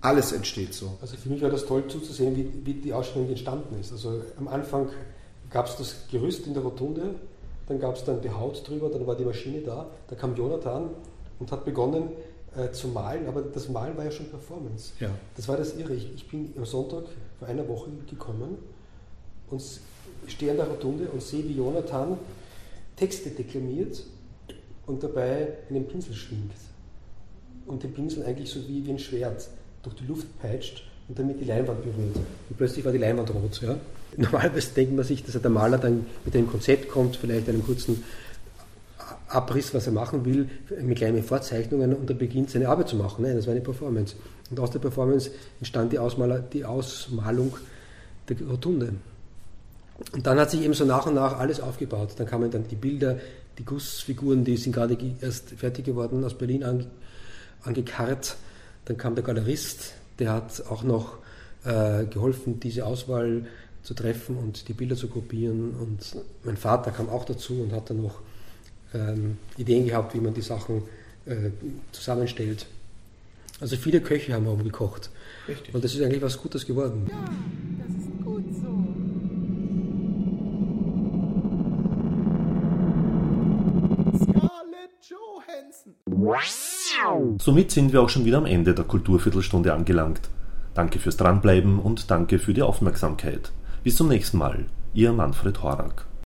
Alles 0.00 0.32
entsteht 0.32 0.74
so. 0.74 0.96
Also 1.00 1.16
für 1.16 1.28
mich 1.28 1.42
war 1.42 1.50
das 1.50 1.66
toll 1.66 1.88
zuzusehen, 1.88 2.36
wie, 2.36 2.66
wie 2.66 2.74
die 2.74 2.92
Ausstellung 2.92 3.28
entstanden 3.28 3.80
ist. 3.80 3.90
Also 3.92 4.22
am 4.38 4.46
Anfang 4.46 4.90
gab 5.50 5.66
es 5.66 5.76
das 5.76 6.08
Gerüst 6.10 6.46
in 6.46 6.54
der 6.54 6.62
Rotunde, 6.62 7.14
dann 7.66 7.80
gab 7.80 7.96
es 7.96 8.04
dann 8.04 8.20
die 8.20 8.30
Haut 8.30 8.66
drüber, 8.68 8.90
dann 8.90 9.06
war 9.06 9.16
die 9.16 9.24
Maschine 9.24 9.60
da, 9.60 9.86
da 10.06 10.14
kam 10.14 10.36
Jonathan 10.36 10.90
und 11.38 11.50
hat 11.50 11.64
begonnen 11.64 12.10
äh, 12.56 12.70
zu 12.70 12.88
malen, 12.88 13.26
aber 13.26 13.42
das 13.42 13.68
Malen 13.68 13.96
war 13.96 14.04
ja 14.04 14.10
schon 14.10 14.28
Performance. 14.28 14.92
Ja. 15.00 15.10
Das 15.36 15.48
war 15.48 15.56
das 15.56 15.76
Irre. 15.76 15.94
Ich, 15.94 16.14
ich 16.14 16.28
bin 16.28 16.52
am 16.56 16.64
Sonntag 16.64 17.04
vor 17.38 17.48
einer 17.48 17.66
Woche 17.68 17.90
gekommen 18.08 18.58
und 19.50 19.62
stehe 20.26 20.50
an 20.52 20.56
der 20.58 20.68
Rotunde 20.68 21.08
und 21.08 21.22
sehe, 21.22 21.46
wie 21.48 21.56
Jonathan 21.56 22.18
Texte 22.96 23.30
deklamiert 23.30 24.02
und 24.88 25.02
dabei 25.02 25.48
einen 25.68 25.86
Pinsel 25.86 26.14
schwingt. 26.14 26.52
Und 27.66 27.82
den 27.82 27.92
Pinsel 27.92 28.24
eigentlich 28.24 28.50
so 28.50 28.66
wie, 28.66 28.84
wie 28.84 28.90
ein 28.90 28.98
Schwert 28.98 29.48
durch 29.82 29.94
die 29.96 30.06
Luft 30.06 30.26
peitscht 30.40 30.82
und 31.08 31.18
damit 31.18 31.40
die 31.40 31.44
Leinwand 31.44 31.82
berührt. 31.82 32.16
Und 32.48 32.56
plötzlich 32.56 32.84
war 32.84 32.92
die 32.92 32.98
Leinwand 32.98 33.32
rot. 33.32 33.60
Ja? 33.62 33.76
Normalerweise 34.16 34.72
denkt 34.74 34.96
man 34.96 35.04
sich, 35.04 35.22
dass 35.22 35.40
der 35.40 35.50
Maler 35.50 35.78
dann 35.78 36.06
mit 36.24 36.34
einem 36.34 36.48
Konzept 36.48 36.88
kommt, 36.88 37.16
vielleicht 37.16 37.48
einen 37.48 37.64
kurzen 37.64 38.02
Abriss, 39.28 39.74
was 39.74 39.86
er 39.86 39.92
machen 39.92 40.24
will, 40.24 40.48
mit 40.80 40.96
kleinen 40.96 41.22
Vorzeichnungen 41.22 41.94
und 41.94 42.08
dann 42.08 42.16
beginnt 42.16 42.50
seine 42.50 42.68
Arbeit 42.68 42.88
zu 42.88 42.96
machen. 42.96 43.22
Nein, 43.22 43.36
das 43.36 43.46
war 43.46 43.52
eine 43.52 43.60
Performance. 43.60 44.16
Und 44.50 44.58
aus 44.58 44.70
der 44.70 44.78
Performance 44.78 45.30
entstand 45.60 45.92
die, 45.92 45.98
Ausmaler, 45.98 46.38
die 46.38 46.64
Ausmalung 46.64 47.54
der 48.28 48.36
Rotunde. 48.48 48.94
Und 50.12 50.26
dann 50.26 50.38
hat 50.38 50.50
sich 50.50 50.62
eben 50.62 50.72
so 50.72 50.86
nach 50.86 51.06
und 51.06 51.14
nach 51.14 51.38
alles 51.38 51.60
aufgebaut. 51.60 52.10
Dann 52.16 52.26
kamen 52.26 52.50
dann 52.50 52.66
die 52.68 52.76
Bilder, 52.76 53.18
die 53.58 53.64
Gussfiguren, 53.64 54.44
die 54.44 54.56
sind 54.56 54.72
gerade 54.72 54.96
erst 55.20 55.50
fertig 55.50 55.84
geworden, 55.84 56.24
aus 56.24 56.36
Berlin 56.38 56.64
ange, 56.64 56.86
angekarrt. 57.62 58.36
Dann 58.84 58.96
kam 58.96 59.14
der 59.14 59.24
Galerist, 59.24 59.94
der 60.18 60.32
hat 60.32 60.64
auch 60.68 60.82
noch 60.82 61.18
äh, 61.64 62.04
geholfen, 62.06 62.60
diese 62.60 62.86
Auswahl 62.86 63.46
zu 63.82 63.94
treffen 63.94 64.36
und 64.36 64.68
die 64.68 64.72
Bilder 64.72 64.96
zu 64.96 65.08
kopieren. 65.08 65.74
Und 65.74 66.16
mein 66.44 66.56
Vater 66.56 66.90
kam 66.90 67.08
auch 67.08 67.24
dazu 67.24 67.62
und 67.62 67.72
hat 67.72 67.90
dann 67.90 68.02
noch 68.02 68.20
ähm, 68.94 69.38
Ideen 69.56 69.86
gehabt, 69.86 70.14
wie 70.14 70.20
man 70.20 70.34
die 70.34 70.42
Sachen 70.42 70.82
äh, 71.26 71.50
zusammenstellt. 71.92 72.66
Also 73.60 73.76
viele 73.76 74.00
Köche 74.00 74.32
haben 74.34 74.46
oben 74.46 74.64
gekocht. 74.64 75.10
Richtig. 75.48 75.74
Und 75.74 75.82
das 75.82 75.94
ist 75.94 76.02
eigentlich 76.02 76.22
was 76.22 76.38
Gutes 76.38 76.64
geworden. 76.64 77.08
Ja, 77.10 77.24
Somit 87.38 87.70
sind 87.70 87.92
wir 87.92 88.02
auch 88.02 88.08
schon 88.08 88.24
wieder 88.24 88.38
am 88.38 88.46
Ende 88.46 88.74
der 88.74 88.84
Kulturviertelstunde 88.84 89.72
angelangt. 89.72 90.20
Danke 90.74 90.98
fürs 90.98 91.16
Dranbleiben 91.16 91.78
und 91.78 92.10
danke 92.10 92.38
für 92.38 92.54
die 92.54 92.62
Aufmerksamkeit. 92.62 93.52
Bis 93.84 93.96
zum 93.96 94.08
nächsten 94.08 94.38
Mal. 94.38 94.66
Ihr 94.94 95.12
Manfred 95.12 95.62
Horak. 95.62 96.07